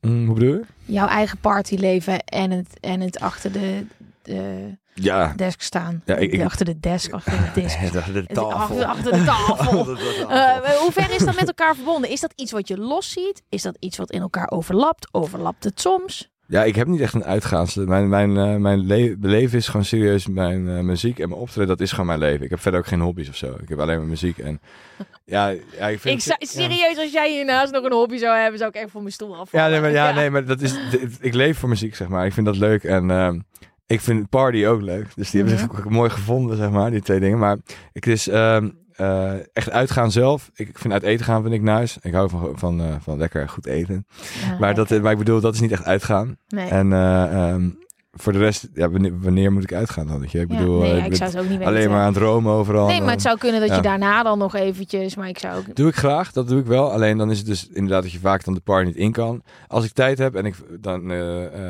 [0.00, 0.64] Mm, hoe bedoel je?
[0.84, 3.86] Jouw eigen partyleven en het, en het achter de,
[4.22, 5.32] de Ja.
[5.36, 6.02] desk staan.
[6.04, 7.76] Ja, ik- ik- achter de desk, achter de disk.
[7.76, 9.96] Achter de Achter, achter de tafel.
[10.28, 12.10] Eh, hoe ver is dat met elkaar verbonden?
[12.10, 13.42] Is dat iets wat je los ziet?
[13.48, 15.08] Is dat iets wat in elkaar overlapt?
[15.10, 16.30] Overlapt het soms?
[16.52, 17.74] Ja, ik heb niet echt een uitgaans.
[17.74, 21.68] Mijn, mijn, eh, mijn le- leven is gewoon serieus mijn eh, muziek en mijn optreden.
[21.68, 22.44] Dat is gewoon mijn leven.
[22.44, 23.56] Ik heb verder ook geen hobby's of zo.
[23.62, 24.38] Ik heb alleen maar muziek.
[24.38, 24.60] En
[25.24, 25.48] ja,
[25.78, 28.70] ja ik vind Ik zou, serieus, als jij hiernaast nog een hobby zou hebben, zou
[28.70, 29.52] ik echt van mijn stoel af.
[29.52, 30.74] Ja, nee, maar, ja, nee, maar dat is.
[31.20, 32.26] Ik leef voor muziek, zeg maar.
[32.26, 32.84] Ik vind dat leuk.
[32.84, 33.38] En ehm,
[33.86, 35.06] ik vind party ook leuk.
[35.14, 35.72] Dus die hebben Mhm.
[35.74, 37.38] ze ook mooi gevonden, zeg maar, die twee dingen.
[37.38, 37.56] Maar
[37.92, 38.68] ik is ehm,
[39.02, 40.50] eh, echt uitgaan zelf.
[40.54, 41.98] Ik, vind uit eten gaan vind ik nice.
[42.02, 44.06] Ik hou van, van, eh, van lekker goed eten.
[44.46, 46.36] Ja, Maar, dat, maar ik bedoel, dat is niet echt uitgaan.
[46.48, 46.68] nee.
[46.68, 47.68] En eh, ehm,
[48.12, 50.20] voor de rest, ja, wanneer, wanneer moet ik uitgaan dan?
[50.28, 50.40] Je?
[50.40, 51.72] Ik Ja, bedoel, nee, ja, ik ik ben zou het ook niet weten.
[51.72, 52.86] alleen maar aan het dromen overal.
[52.86, 53.76] Nee, maar het zou kunnen dat ja.
[53.76, 55.76] je daarna dan nog eventjes, maar ik zou ook...
[55.76, 56.92] Doe ik graag, dat doe ik wel.
[56.92, 59.42] Alleen dan is het dus inderdaad dat je vaak dan de party niet in kan.
[59.66, 61.10] Als ik tijd heb en ik dan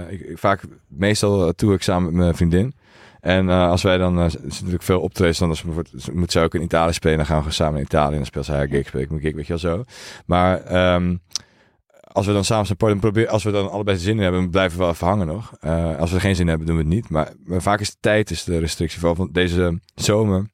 [0.08, 2.74] ik, vaak meestal tour ik samen met mijn vriendin.
[3.22, 6.54] En eh, als wij dan, uh, is natuurlijk veel optredens, dan bijvoorbeeld, moet zij ook
[6.54, 8.68] in Italië spelen, dan gaan we gewoon samen in Italië en dan speelt zij haar
[8.68, 9.84] gig, speel ik mijn weet je wel zo.
[10.26, 11.16] Maar ehm,
[12.12, 14.84] als we dan samen podium proberen, als we dan allebei zin in hebben, blijven we
[14.84, 15.52] wel even hangen nog.
[15.60, 17.08] Uh, als we geen zin in hebben, doen we het niet.
[17.08, 18.98] Maar, maar vaak is de tijd is de restrictie.
[18.98, 20.50] Vooral van deze zomer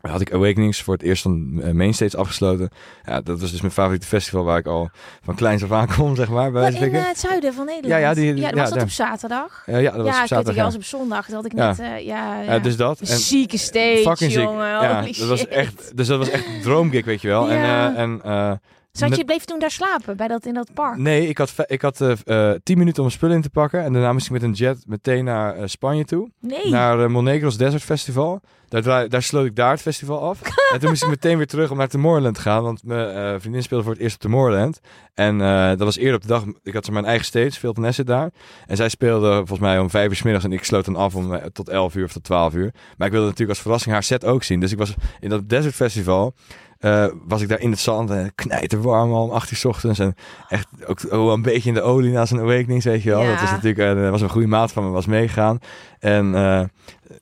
[0.00, 2.70] had ik Awakenings voor het eerst van uh, Mainstage afgesloten.
[3.04, 4.90] Ja, dat was dus mijn favoriete festival waar ik al
[5.22, 6.52] van kleins af aan kom, zeg maar.
[6.52, 8.02] Bij maar in uh, het zuiden van Nederland?
[8.02, 9.62] Ja, ja, die, ja was dat op zaterdag?
[9.66, 10.54] Uh, ja, dat was ja, op zaterdag.
[10.54, 11.26] Ja, was op zondag.
[11.26, 11.96] Dat had ik net, ja.
[11.96, 12.58] ja, ja.
[12.58, 13.00] dus dat.
[13.00, 14.66] En zieke stage, fucking jongen.
[14.66, 17.50] Ja, dat was echt, dus dat was echt droomgig, weet je wel.
[17.50, 18.60] En, en
[18.92, 20.96] Zat je, bleef toen daar slapen, bij dat, in dat park?
[20.96, 23.84] Nee, ik had, ik had uh, uh, tien minuten om mijn spullen in te pakken.
[23.84, 26.30] En daarna moest ik met een jet meteen naar uh, Spanje toe.
[26.40, 26.70] Nee.
[26.70, 28.40] Naar Monegros Desert Festival.
[28.68, 30.40] Daar, daar sloot ik daar het festival af.
[30.72, 32.62] en toen moest ik meteen weer terug om naar Tomorrowland te gaan.
[32.62, 34.80] Want mijn vriendin speelde voor het eerst op Tomorrowland.
[35.14, 36.44] En dat was eerder op de dag.
[36.62, 38.30] Ik had mijn eigen stage, veel Nesse daar.
[38.66, 40.44] En zij speelde volgens mij om vijf uur s middags.
[40.44, 42.74] En ik sloot dan af om tot elf uur of tot twaalf uur.
[42.96, 44.60] Maar ik wilde natuurlijk als verrassing haar set ook zien.
[44.60, 46.34] Dus ik was in dat Desert Festival...
[46.80, 49.64] Uh, was ik daar in het zand en knijter warm al om 8 uur s
[49.64, 49.98] ochtends.
[49.98, 50.14] En
[50.48, 53.22] echt ook oh, een beetje in de olie na zijn awakening, weet je wel.
[53.22, 53.30] Ja.
[53.30, 55.58] Dat was natuurlijk uh, was een goede maat van me, was meegegaan.
[55.98, 56.62] En uh,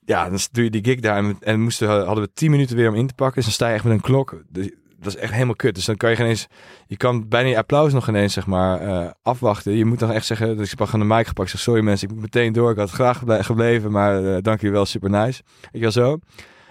[0.05, 2.89] ja, dan doe je die gig daar en, en moesten, hadden we 10 minuten weer
[2.89, 3.35] om in te pakken.
[3.37, 4.43] Dus dan sta je echt met een klok.
[4.49, 5.75] Dus, dat is echt helemaal kut.
[5.75, 6.47] Dus dan kan je geen eens,
[6.87, 9.73] je kan bijna je applaus nog ineens zeg maar uh, afwachten.
[9.73, 11.51] Je moet dan echt zeggen, dus ik heb gewoon de mic gepakt.
[11.51, 12.71] Zeg, sorry mensen, ik moet meteen door.
[12.71, 15.43] Ik had graag gebleven, maar uh, dank jullie wel, super nice.
[15.73, 16.19] Je wel zo.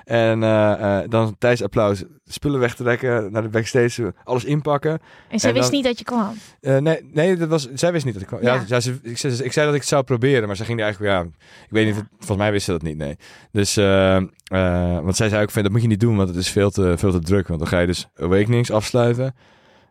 [0.06, 5.00] En uh, uh, dan tijdens applaus spullen wegtrekken, naar de backstage, alles inpakken.
[5.30, 6.34] En zij en wist dan, niet dat je kwam?
[6.62, 8.42] Uh, nee, nee dat was, zij wist niet dat ik kwam.
[8.42, 8.64] Ja.
[8.68, 11.14] ja ze, ik, zei, ik zei dat ik het zou proberen, maar ze ging eigenlijk,
[11.14, 11.22] ja,
[11.64, 13.18] ik weet niet, volgens mij wist ze dat niet, nee.
[13.52, 16.98] Dus, want zij zei ook, dat moet je niet doen, want het is veel te,
[16.98, 17.48] veel te druk.
[17.48, 19.36] Want dan ga je dus Awakenings afsluiten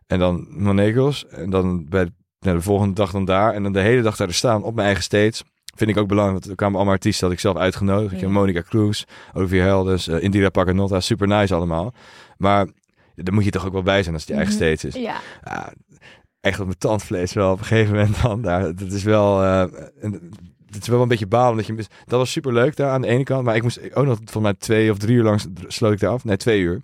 [0.07, 2.09] en dan Monegros en dan bij
[2.39, 4.85] nou, de volgende dag dan daar en dan de hele dag daar staan op mijn
[4.85, 5.43] eigen stage.
[5.75, 8.19] Vind ik ook belangrijk, want er kwamen allemaal artiesten, had ik zelf uitgenodigd.
[8.19, 8.29] Ja.
[8.29, 9.03] Monica Cruz,
[9.33, 11.93] Olivia Helders, uh, Indira Paganotta, super nice allemaal.
[12.37, 12.67] Maar
[13.15, 14.63] daar moet je toch ook wel bij zijn als het je eigen Mhm.
[14.75, 15.03] stage is.
[15.03, 15.15] Ja.
[15.43, 15.73] Ja,
[16.41, 18.75] echt op mijn tandvlees wel op een gegeven moment dan daar.
[18.75, 19.43] Dat is wel...
[19.43, 19.63] Uh,
[20.65, 21.57] het is wel een beetje balen.
[21.57, 23.43] Dat, je, dat was super leuk daar aan de ene kant.
[23.43, 26.11] Maar ik moest ook nog van mij twee of drie uur lang sloot ik daar
[26.11, 26.23] af.
[26.23, 26.81] Nee, twee uur.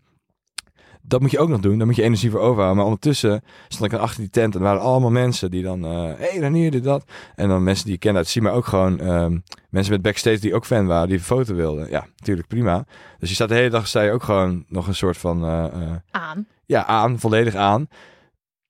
[1.04, 1.78] Dat moet je ook nog doen.
[1.78, 2.76] Daar moet je energie voor overhouden.
[2.76, 4.54] Maar ondertussen stond ik achter die tent.
[4.54, 5.84] En er waren allemaal mensen die dan...
[5.84, 7.04] Hé, uh, hey, Ranier, dit, dat.
[7.36, 8.42] En dan mensen die je kende uit Zie.
[8.42, 11.08] Maar ook gewoon um, mensen met backstage die ook fan waren.
[11.08, 11.90] Die een foto wilden.
[11.90, 12.86] Ja, natuurlijk prima.
[13.20, 13.88] Dus je staat de hele dag...
[13.88, 15.46] sta je ook gewoon nog een soort van...
[15.46, 16.48] Uh, uh, aan.
[16.66, 17.20] Ja, aan.
[17.20, 17.88] Volledig aan.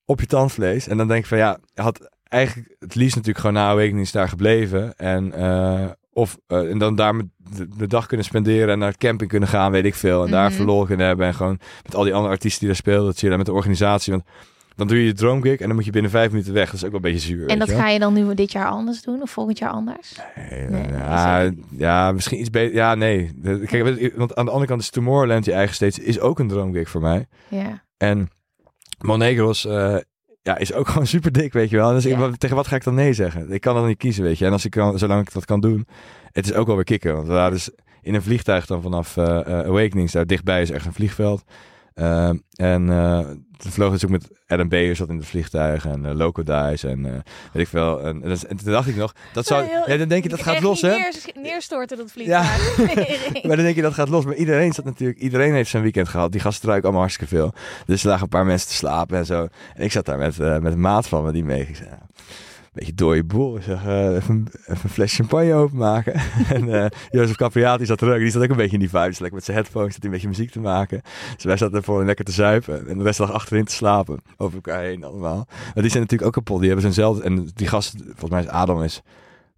[0.05, 0.87] Op je tandvlees.
[0.87, 1.57] En dan denk ik van ja...
[1.73, 4.95] had eigenlijk het liefst natuurlijk gewoon na Awakenings daar gebleven.
[4.95, 5.33] En...
[6.13, 9.49] of uh, en dan daar de, de, dag kunnen spenderen en naar het camping kunnen
[9.49, 10.19] gaan, weet ik veel.
[10.19, 10.31] En Mhm.
[10.31, 11.27] daar verloren kunnen hebben.
[11.27, 13.05] En gewoon met al die andere artiesten die daar speelden.
[13.05, 14.11] Dat daar met de organisatie.
[14.11, 14.23] Want
[14.75, 16.65] dan doe je je droomgig en dan moet je binnen vijf minuten weg.
[16.65, 17.47] Dat is ook wel een beetje zuur.
[17.47, 19.21] En dat je ga je dan nu dit jaar anders doen?
[19.21, 20.19] Of volgend jaar anders?
[20.49, 22.75] Nee, nee, ja, ja, misschien iets beter.
[22.75, 23.31] Ja, nee.
[23.65, 26.89] Kijk, want aan de andere kant is Tomorrowland, je eigen steeds, is ook een droomgig
[26.89, 27.27] voor mij.
[27.47, 27.83] Ja.
[27.97, 28.29] En
[28.99, 29.65] Monegros...
[29.65, 29.95] Uh,
[30.41, 31.91] ja, is ook gewoon super dik, weet je wel.
[31.91, 32.27] Dus Ja.
[32.27, 33.51] ik, tegen wat ga ik dan nee zeggen?
[33.51, 34.45] Ik kan dan niet kiezen, weet je.
[34.45, 35.87] En als ik kan, zolang ik dat kan doen,
[36.31, 37.13] het is ook wel weer kicken.
[37.15, 37.69] Want we waren dus
[38.01, 40.11] in een vliegtuig dan vanaf uh, uh, Awakenings.
[40.11, 41.43] Daar dichtbij is echt een vliegveld.
[41.95, 42.89] Uh, en
[43.61, 46.87] toen vloog dus ook met Adam Beyer zat in het vliegtuig en uh, Loco Dice
[46.87, 47.11] en uh,
[47.53, 48.01] weet ik wel.
[48.01, 50.41] En, en, en, toen dacht ik nog, dat zou, Heel- ja, dan denk je dat
[50.41, 50.89] gaat los, hè?
[50.89, 52.77] Neer, neerstorten dat vliegtuig.
[53.47, 54.25] Maar dan denk je dat gaat los.
[54.25, 56.31] Maar iedereen zat natuurlijk, iedereen heeft zijn weekend gehad.
[56.31, 57.53] Die gasten ruiken allemaal hartstikke veel.
[57.85, 59.47] Dus er lagen een paar mensen te slapen en zo.
[59.75, 61.67] En ik zat daar met, uh, met een maat van me die mee.
[61.67, 61.99] Ik zei, ja,
[62.73, 63.57] beetje dode boel.
[63.57, 66.13] Ik zeg, uh, even, even, een fles champagne openmaken.
[66.55, 68.19] en uh, Jozef Capriati zat er ook.
[68.19, 69.19] Die zat ook een beetje in die vibes.
[69.19, 71.01] Lekker met zijn headphones zat een beetje muziek te maken.
[71.35, 72.87] Dus wij zaten ervoor lekker te zuipen.
[72.87, 74.21] En de rest lag achterin te slapen.
[74.37, 75.47] Over elkaar heen allemaal.
[75.47, 76.59] Maar die zijn natuurlijk ook kapot.
[76.59, 77.23] Die hebben zo'nzelfde...
[77.23, 79.01] En die gast, volgens mij is Adam is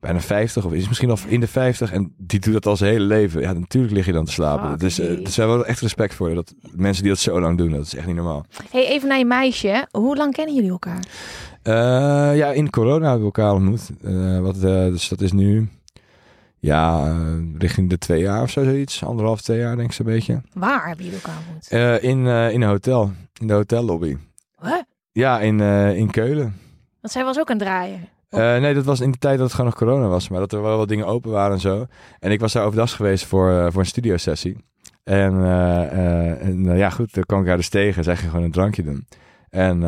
[0.03, 2.91] bijna 50 of is misschien al in de 50 en die doet dat al zijn
[2.91, 3.41] hele leven.
[3.41, 4.79] Ja, natuurlijk lig je dan te slapen.
[4.79, 6.33] Dus uh, er zijn wel echt respect voor.
[6.33, 8.45] Dat mensen die dat zo lang doen, dat is echt niet normaal.
[8.69, 9.87] hey, even naar je meisje.
[9.91, 11.03] Hoe lang kennen jullie elkaar?
[11.63, 13.89] Uh, ja, in corona hebben we elkaar ontmoet.
[14.01, 15.69] Uh, wat, dus dat is nu
[16.59, 17.15] ja,
[17.57, 19.03] richting de twee jaar of zo, zoiets.
[19.03, 20.41] Anderhalf, twee jaar denk ik zo'n beetje.
[20.53, 22.01] Waar hebben jullie elkaar ontmoet?
[22.01, 24.17] In, in een hotel, in de hotellobby.
[24.61, 24.81] Huh?
[25.11, 25.59] Ja, in,
[25.95, 26.55] in Keulen.
[27.01, 28.09] Want zij was ook aan het draaien.
[28.33, 30.29] Uh, nee, dat was in de tijd dat het gewoon nog corona was.
[30.29, 31.85] Maar dat er wel wat dingen open waren en zo.
[32.19, 34.57] En ik was daar overdag geweest voor, uh, voor een studiosessie.
[35.03, 38.03] En, uh, en ja, goed, toen kwam ik haar dus tegen.
[38.03, 39.07] Zij ging gewoon een drankje doen.
[39.49, 39.79] En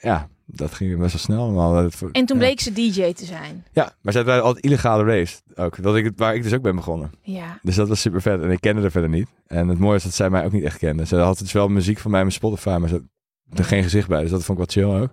[0.00, 1.90] ja, dat ging best wel snel allemaal.
[2.12, 3.64] En toen bleek ze DJ te zijn.
[3.72, 5.82] Ja, maar zij waren altijd illegale raves ook.
[5.82, 7.10] Dat ik, waar ik dus ook ben begonnen.
[7.22, 7.58] Ja.
[7.62, 8.42] Dus dat was super vet.
[8.42, 9.28] En ik kende haar verder niet.
[9.46, 11.06] En het mooie is dat zij mij ook niet echt kende.
[11.06, 13.02] Ze had dus wel muziek van mij met Spotify, maar ze
[13.48, 14.20] had er geen gezicht bij.
[14.20, 15.10] Dus dat vond ik wat chill ook.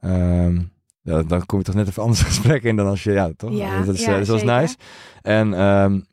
[0.00, 0.72] Um,
[1.10, 3.52] ja, dan kom je toch net even anders gesprek in dan als je, ja, toch?
[3.52, 4.76] Ja, dat is, ja, dus dat was nice.
[5.22, 6.04] En um,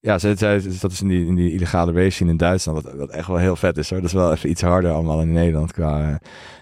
[0.00, 3.10] ja, zij, zij, dat is in die, in die illegale racing in Duitsland, wat, wat
[3.10, 3.98] echt wel heel vet is hoor.
[3.98, 6.20] Dat is wel even iets harder allemaal in Nederland qua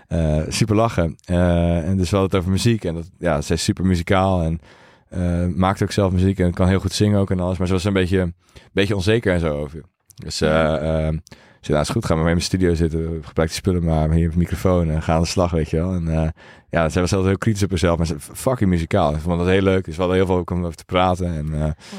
[0.09, 1.17] eh, super lachen.
[1.25, 4.61] Eh, en dus wel het over muziek en dat, ja, zij is super muzikaal en
[5.09, 7.59] eh, maakt ook zelf muziek en kan heel goed zingen ook en alles.
[7.59, 8.33] Maar ze was een beetje,
[8.73, 9.83] beetje onzeker en zo over.
[10.15, 11.09] Dus eh
[11.65, 13.21] zei, nou, is goed, gaan we mee in mijn studio zitten.
[13.25, 15.93] Gebruik die spullen maar, hier een microfoon en ga aan de slag, weet je wel.
[15.93, 16.29] En eh,
[16.71, 19.15] ja, zij was altijd heel kritisch op zichzelf, maar ze fucking muzikaal.
[19.15, 19.85] Ik vond dat heel leuk.
[19.85, 21.27] Dus we hadden heel veel om over te praten.
[21.27, 21.47] En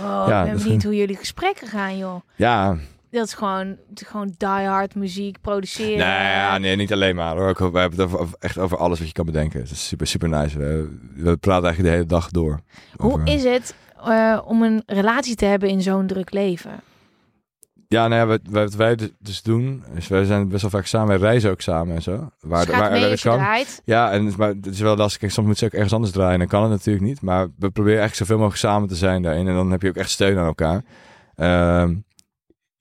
[0.02, 2.22] Wow, Ja, ik ben is benieuwd hoe jullie gesprekken gaan, joh.
[2.36, 2.78] ja,
[3.12, 5.98] Dat is gewoon, is gewoon die hard muziek produceren.
[5.98, 7.48] nee, ja, nee, niet alleen maar hoor.
[7.50, 9.60] Ook, we hebben het over, echt over alles wat je kan bedenken.
[9.60, 10.58] Het is super, super nice.
[10.58, 12.60] We, we praten eigenlijk de hele dag door.
[12.96, 16.72] Hoe Over- is het eh, om een relatie te hebben in zo'n druk leven?
[17.96, 21.08] Ja, nou ja, wat, wat wij dus- doen, is wij zijn best wel vaak samen,
[21.08, 22.30] wij reizen ook samen en zo.
[22.42, 23.38] Waar, Dus waar, mee kan.
[23.38, 23.82] draait.
[23.86, 25.20] Ja, en, maar het is wel lastig.
[25.20, 26.40] Kijk, soms moet ze ook ergens anders draaien.
[26.40, 27.22] Dan kan het natuurlijk niet.
[27.22, 29.48] Maar we proberen eigenlijk zoveel mogelijk samen te zijn daarin.
[29.48, 30.84] En dan heb je ook echt steun aan elkaar.
[31.36, 31.96] Ehm,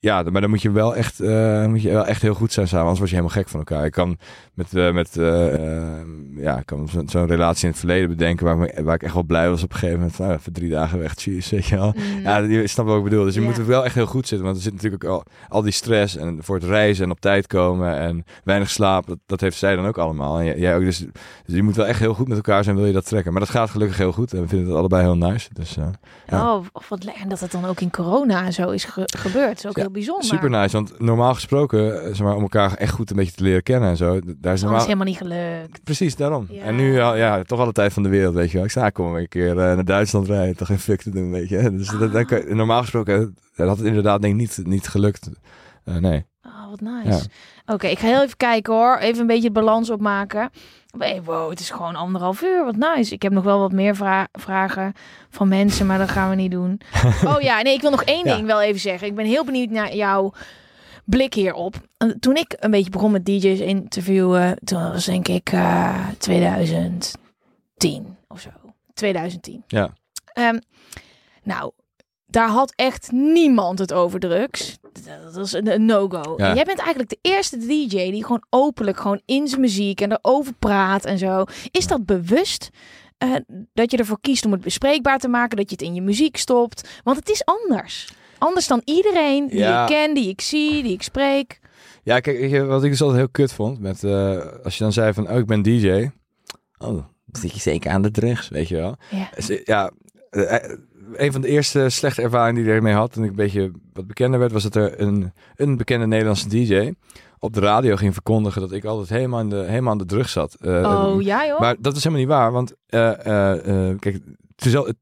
[0.05, 2.67] ja, maar dan moet je wel echt, eh, moet je wel echt heel goed zijn
[2.67, 2.81] samen.
[2.81, 3.85] Anders word je helemaal gek van elkaar.
[3.85, 4.17] Ik kan
[4.53, 8.45] met, eh, met eh, eh, ja, ik kan zo- zo'n relatie in het verleden bedenken
[8.45, 10.17] waar, me- waar ik echt wel blij was op een gegeven moment.
[10.19, 11.93] Nou, even drie dagen weg, cheese, weet je wel.
[11.95, 12.21] Mm.
[12.23, 13.23] Ja, je snapt wat ik bedoel.
[13.23, 13.47] Dus je Ja.
[13.47, 14.45] moet er wel echt heel goed zitten.
[14.45, 17.19] Want er zit natuurlijk ook al, al die stress en voor het reizen en op
[17.19, 19.07] tijd komen en weinig slaap.
[19.07, 20.39] Dat, dat heeft zij dan ook allemaal.
[20.39, 20.83] En jij- ook.
[20.83, 20.99] Dus,
[21.45, 23.31] dus je moet wel echt heel goed met elkaar zijn, wil je dat trekken.
[23.31, 24.33] Maar dat gaat gelukkig heel goed.
[24.33, 25.49] En we vinden het allebei heel nice.
[25.53, 25.91] Dus ja.
[26.31, 27.23] Oh, wat lekker.
[27.23, 29.57] En dat het dan ook in corona en zo is ge- gebeurd.
[29.57, 30.25] is ook Ja, heel bijzonder.
[30.25, 30.75] super nice.
[30.75, 33.89] Want normaal gesproken, eh, zeg maar, om elkaar echt goed een beetje te leren kennen
[33.89, 34.11] en zo.
[34.11, 34.81] Daar is Dat is normaal...
[34.81, 35.83] helemaal niet gelukt.
[35.83, 36.47] Precies, daarom.
[36.49, 36.63] Ja.
[36.63, 38.65] En nu, ja, ja, toch alle tijd van de wereld, weet je wel.
[38.65, 40.55] Ik zei, ah, kom maar een keer eh, naar Duitsland rijden.
[40.57, 41.71] Toch geen fuck te doen, weet je.
[41.77, 45.29] Dus dat, dat kan- normaal gesproken eh, had het inderdaad denk ik niet, niet gelukt.
[45.83, 46.25] Eh, nee.
[46.43, 47.29] Oh, wat nice.
[47.65, 48.97] Oké, ik ga heel even kijken hoor.
[48.97, 50.49] Even een beetje de balans opmaken.
[50.97, 52.65] Hey, wow, het is gewoon anderhalf uur.
[52.65, 53.13] Wat nice.
[53.13, 54.93] Ik heb nog wel wat meer vra- vragen
[55.29, 56.81] van mensen, maar dat gaan we niet doen.
[57.35, 58.35] Oh ja, nee, ik wil nog één Ja.
[58.35, 59.07] ding wel even zeggen.
[59.07, 60.33] Ik ben heel benieuwd naar jouw
[61.05, 61.75] blik hierop.
[61.97, 68.17] Eh, Toen ik een beetje begon met DJ's interviewen, toen was denk ik eh 2010
[68.27, 68.49] of zo.
[68.93, 69.63] 2010.
[69.67, 69.89] Ja.
[70.33, 70.59] Ehm,
[71.43, 71.71] nou,
[72.27, 74.77] daar had echt niemand het over drugs.
[75.23, 76.33] Dat was een, een no-go.
[76.37, 76.53] Ja.
[76.55, 80.53] Jij bent eigenlijk de eerste DJ die gewoon openlijk gewoon in zijn muziek en erover
[80.53, 81.43] praat en zo.
[81.71, 82.69] Is dat bewust?
[83.17, 83.35] eh,
[83.73, 86.37] dat je ervoor kiest om het bespreekbaar te maken, dat je het in je muziek
[86.37, 86.89] stopt.
[87.03, 88.13] Want het is anders.
[88.37, 89.81] Anders dan iedereen die Ja.
[89.81, 91.59] ik ken, die ik zie, die ik spreek.
[92.03, 95.13] Ja, kijk, wat ik dus altijd heel kut vond, met, eh, als je dan zei
[95.13, 96.09] van, oh, ik ben DJ.
[96.77, 98.95] Oh, zit je zeker aan de drugs, weet je wel.
[99.11, 99.29] Ja.
[99.35, 99.91] Dus, Ja,
[100.29, 100.69] eh,
[101.13, 104.07] een van de eerste slechte ervaringen die ik ermee had, toen ik een beetje wat
[104.07, 106.93] bekender werd, was dat er een, een bekende Nederlandse DJ
[107.39, 110.29] op de radio ging verkondigen dat ik altijd helemaal, in de, helemaal aan de drug
[110.29, 110.53] zat.
[110.53, 111.59] Eh, Oh ja joh.
[111.59, 114.19] Maar dat is helemaal niet waar, want eh, eh, eh, kijk,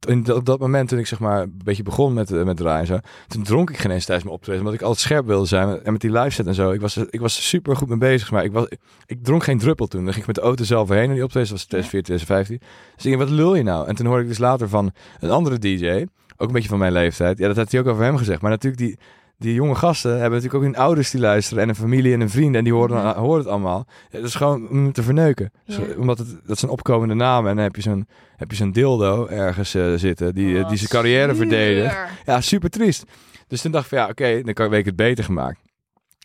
[0.08, 2.58] in dat, op dat moment toen ik zeg maar een beetje begon met, eh, met
[2.88, 5.84] zo, toen dronk ik geen eens tijdens mijn optreden, omdat ik altijd scherp wilde zijn
[5.84, 6.72] en met die live set en zo.
[6.72, 8.68] Ik was, ik was super goed mee bezig, maar ik, was,
[9.06, 10.04] ik dronk geen druppel toen.
[10.04, 12.58] Dan ging ik met de auto zelf heen en die optreden was 2014, 2015.
[12.96, 13.88] Dus ik denk, wat lul je nou?
[13.88, 16.06] En toen hoorde ik dus later van een andere DJ,
[16.38, 17.38] ook een beetje van mijn leeftijd.
[17.38, 18.98] Ja, dat had hij ook over hem gezegd, maar natuurlijk die
[19.44, 22.30] die jonge gasten hebben natuurlijk ook hun ouders die luisteren en een familie en een
[22.30, 23.18] vriend en die horen, Mhm.
[23.20, 23.86] horen het allemaal.
[24.12, 25.52] Dat is gewoon om te verneuken.
[25.66, 25.78] Ja.
[25.78, 28.72] Dus, omdat het, dat zijn opkomende namen en dan heb je zo'n, heb je zo'n
[28.72, 31.92] dildo ergens eh, zitten die, eh, die zijn carrière Oh, verdedigt.
[31.94, 32.10] zuur.
[32.26, 33.04] Ja, super triest.
[33.48, 35.60] Dus toen dacht ik van ja, oké, dan kan ik het beter gemaakt.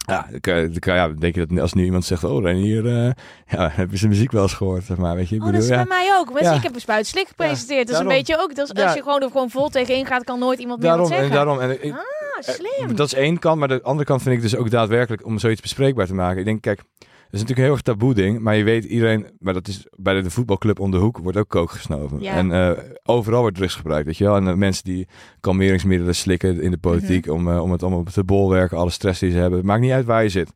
[0.07, 2.87] Ja, dan kan, dan kan, ja, denk je dat als nu iemand zegt, oh, Renier,
[2.87, 3.11] eh
[3.59, 5.35] ja, heb je zijn muziek wel eens gehoord, zeg maar, weet je.
[5.37, 5.75] Ik Oh, dat is ja.
[5.77, 6.41] bij mij ook.
[6.41, 6.53] Ja.
[6.55, 7.87] ik heb een spuitslik gepresenteerd.
[7.87, 8.11] dus daarom.
[8.13, 8.55] een beetje ook.
[8.55, 11.09] Dat is, als je gewoon er gewoon vol tegenin gaat, kan nooit iemand meer Daarom,
[11.09, 11.45] wat en zeggen.
[11.45, 11.99] daarom, en ik, Ah,
[12.43, 12.97] slim.
[12.97, 15.61] Dat is één kant, maar de andere kant vind ik dus ook daadwerkelijk om zoiets
[15.61, 16.39] bespreekbaar te maken.
[16.39, 16.83] Ik denk, kijk,
[17.31, 19.87] dat is natuurlijk een heel erg taboe ding, maar je weet iedereen, maar dat is
[19.97, 22.21] bij de, voetbalclub om de hoek wordt ook kook gesnoven.
[22.21, 22.33] Ja.
[22.33, 22.71] En eh,
[23.05, 24.37] overal wordt drugs gebruikt, weet je wel.
[24.37, 25.09] En eh, mensen die
[25.41, 27.35] kalmeringsmiddelen slikken in de politiek Mhm.
[27.35, 29.59] om, eh, om het allemaal te bolwerken, alle stress die ze hebben.
[29.59, 30.53] Het maakt niet uit waar je zit.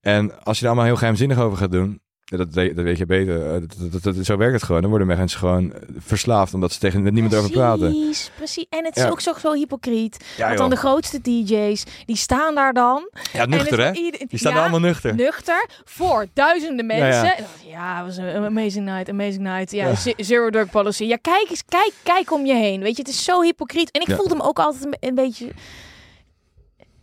[0.00, 2.00] En als je daar allemaal heel geheimzinnig over gaat doen,
[2.38, 3.46] ja, dat, weet- dat weet je beter.
[3.46, 4.80] eh, Dat, dat, dat- zo werkt het gewoon.
[4.80, 7.90] Dan worden mensen gewoon verslaafd omdat ze tegen met niemand over praten.
[7.90, 8.66] Precies, precies.
[8.70, 9.08] En het is Ja.
[9.08, 10.24] ook zo, zo hypocriet.
[10.36, 13.08] Ja, Want dan de grootste DJ's, die staan daar dan.
[13.32, 13.92] ja nuchter hè?
[13.92, 15.14] Die staan allemaal nuchter.
[15.14, 17.34] nuchter voor duizenden mensen.
[17.66, 19.70] Ja, was een amazing night, amazing night.
[19.70, 19.94] Ja, Ja.
[19.94, 21.04] ze- zero drug policy.
[21.04, 22.80] Ja, kijk eens, kijk, kijk om je heen.
[22.80, 23.90] Weet je, het is zo hypocriet.
[23.90, 25.46] En ik voelde me ook altijd een, een beetje...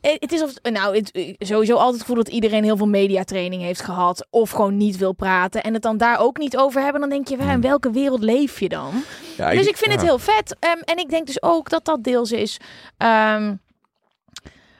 [0.01, 2.87] Eh, Het is of, nou, het, eh, sowieso altijd het gevoel dat iedereen heel veel
[2.87, 4.27] mediatraining heeft gehad.
[4.29, 5.63] Of gewoon niet wil praten.
[5.63, 7.01] En het dan daar ook niet over hebben.
[7.01, 8.93] Dan denk je, "Waar, in welke wereld leef je dan?
[9.37, 10.55] Ja, dus ik vind het heel vet.
[10.59, 12.57] Ehm, en ik denk dus ook dat dat deels is
[12.97, 13.55] ehm,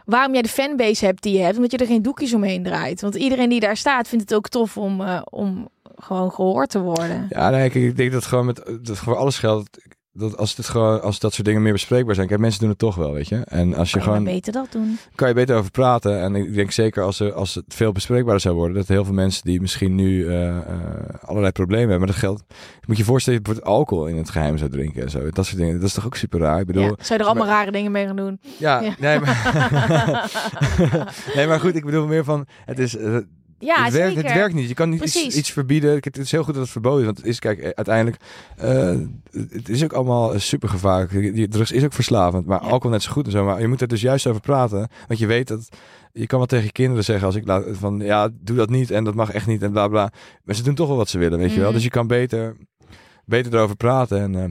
[0.06, 1.56] waarom jij de fanbase hebt die je hebt.
[1.56, 3.02] Omdat je er geen doekjes omheen draait.
[3.02, 6.80] Want iedereen die daar staat vindt het ook tof om, eh, om gewoon gehoord te
[6.80, 7.26] worden.
[7.30, 9.78] Ja, nee, kijk, ik denk dat gewoon met dat voor alles geldt.
[10.14, 12.28] Dat als, het gewoon, als dat soort dingen meer bespreekbaar zijn.
[12.28, 13.36] Kijk, mensen doen het toch wel, weet je.
[13.36, 14.24] En als je Kan je gewoon...
[14.34, 14.98] beter dat doen.
[15.16, 16.22] kan je beter over praten.
[16.22, 19.14] En ik denk zeker als, er, als het veel bespreekbaarder zou worden, dat heel veel
[19.14, 20.64] mensen die misschien nu eh, eh,
[21.22, 22.44] allerlei problemen hebben, maar dat geldt.
[22.50, 25.30] Je moet je voorstellen, je bijvoorbeeld alcohol in het geheim zou drinken en zo.
[25.30, 25.76] Dat soort dingen.
[25.80, 26.60] Dat is toch ook super raar.
[26.60, 26.94] Ik bedoel, Ja.
[27.00, 28.40] Zou je er allemaal rare dingen mee gaan doen?
[28.58, 28.94] ja, Ja.
[29.00, 30.30] Nee, maar,
[31.36, 32.96] nee, maar goed, ik bedoel meer van, het is.
[33.62, 34.68] Ja, het, werkt, het werkt niet.
[34.68, 35.94] Je kan niet iets, iets verbieden.
[36.00, 37.06] Het is heel goed dat het verboden is.
[37.06, 38.22] Want het is, kijk, eh, uiteindelijk...
[38.58, 38.96] eh,
[39.52, 41.12] het is ook allemaal super gevaarlijk.
[41.36, 42.46] Die- Drugs is ook verslavend.
[42.46, 42.70] Maar Ja.
[42.70, 43.46] alcohol net zo goed en zo.
[43.46, 44.90] Maar je moet er dus juist over praten.
[45.08, 45.70] Want je weet dat...
[46.14, 48.00] Je kan wel tegen je kinderen zeggen als ik laat van...
[48.00, 50.12] Ja, doe dat niet en dat mag echt niet en bla bla.
[50.44, 51.66] Maar ze doen toch wel wat ze willen, weet je wel.
[51.66, 51.74] Mhm.
[51.74, 52.58] Dus je kan beter,
[53.26, 54.20] beter erover praten.
[54.22, 54.44] En, eh,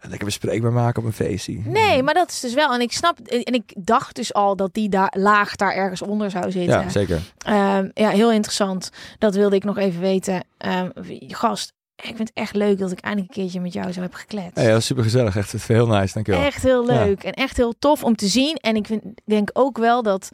[0.00, 1.60] lekker bespreekbaar maken op een feestje.
[1.64, 2.74] Nee, maar dat is dus wel.
[2.74, 3.18] En ik snap.
[3.18, 6.80] En ik dacht dus al dat die daar laag daar ergens onder zou zitten.
[6.80, 7.20] Ja, zeker.
[7.38, 8.90] Ehm, ja, heel interessant.
[9.18, 10.44] Dat wilde ik nog even weten.
[10.58, 10.90] Ehm,
[11.28, 14.14] gast, ik vind het echt leuk dat ik eindelijk een keertje met jou zo heb
[14.14, 14.60] gekletst.
[14.60, 15.36] Ja, is super gezellig.
[15.36, 16.14] Echt het heel nice.
[16.14, 16.42] Dankjewel.
[16.42, 18.56] Echt heel leuk en echt heel tof om te zien.
[18.56, 20.30] En ik vind, denk ook wel dat.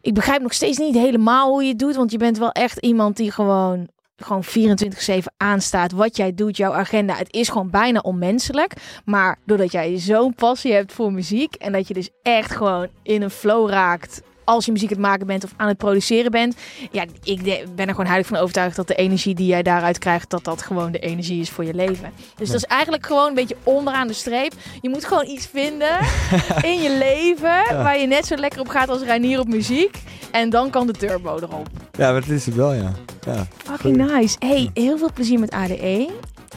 [0.00, 1.96] Ik begrijp nog steeds niet helemaal hoe je het doet.
[1.96, 3.88] Want je bent wel echt iemand die gewoon,
[4.24, 5.92] gewoon 24-7 aanstaat.
[5.92, 7.14] Wat jij doet, jouw agenda.
[7.14, 8.74] Het is gewoon bijna onmenselijk.
[9.04, 11.54] Maar doordat jij zo'n passie hebt voor muziek.
[11.54, 14.22] En dat je dus echt gewoon in een flow raakt.
[14.44, 16.56] Als je muziek aan het maken bent of aan het produceren bent.
[16.90, 17.42] Ja, ik
[17.74, 20.30] ben er gewoon heilig van overtuigd dat de energie die jij daaruit krijgt.
[20.30, 22.12] Dat dat gewoon de energie is voor je leven.
[22.36, 24.52] Dus dat is eigenlijk gewoon een beetje onderaan de streep.
[24.80, 25.98] Je moet gewoon iets vinden
[26.72, 30.02] in je leven waar je net zo lekker op gaat als Reinier op muziek.
[30.30, 31.68] En dan kan de turbo erop.
[31.92, 32.92] Ja, maar het is het wel, ja.
[33.26, 33.46] ja.
[33.82, 34.36] Fucking nice.
[34.38, 36.10] Hey, heel veel plezier met ADE.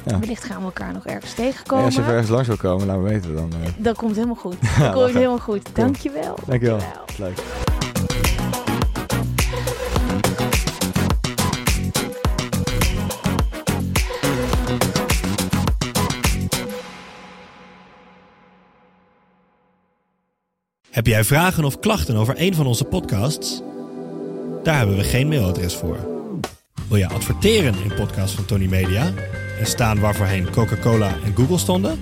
[0.05, 0.19] Ja.
[0.19, 1.85] Wellicht gaan we elkaar nog ergens tegenkomen.
[1.85, 3.51] als je ergens langs wil komen, laat me weten dan.
[3.63, 3.69] eh.
[3.77, 4.55] Dat komt helemaal goed.
[4.61, 4.93] Dat lachen.
[4.93, 5.69] komt helemaal goed.
[5.75, 6.35] Dankjewel.
[6.47, 6.77] Dankjewel.
[6.77, 7.05] Dankjewel.
[7.17, 7.37] Leuk.
[20.89, 23.61] Heb jij vragen of klachten over een van onze podcasts?
[24.63, 26.14] Daar hebben we geen mailadres voor.
[26.87, 29.11] Wil je adverteren in podcasts van Tony Media
[29.59, 32.01] en staan waarvoorheen Coca-Cola en Google stonden?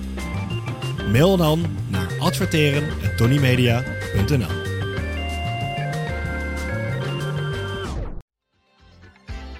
[1.11, 4.61] Mail dan naar adverteren@tonymedia.nl.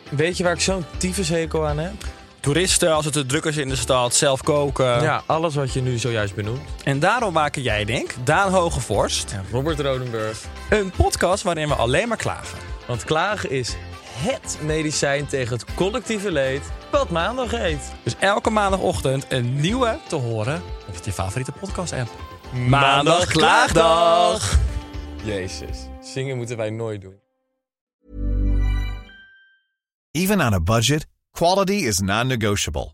[0.10, 1.94] Weet je waar ik zo'n tyfushekel aan heb?
[2.40, 5.02] Toeristen, als het te druk is in de stad, zelf koken.
[5.02, 6.60] Ja, alles wat je nu zojuist benoemt.
[6.84, 10.38] En daarom maken jij, denk Daan Hogevorst, Ja, Robert Rodenburg.
[10.70, 12.58] een podcast waarin we alleen maar klagen.
[12.88, 13.76] Want klagen is
[14.14, 17.92] HET medicijn tegen het collectieve leed wat maandag heet.
[18.04, 22.10] Dus elke maandagochtend een nieuwe te horen op je favoriete podcast-app.
[22.68, 24.60] Maandag Klaagdag!
[25.24, 27.22] Jezus, zingen moeten wij nooit doen.
[30.12, 32.94] Even on a budget, quality is non-negotiable.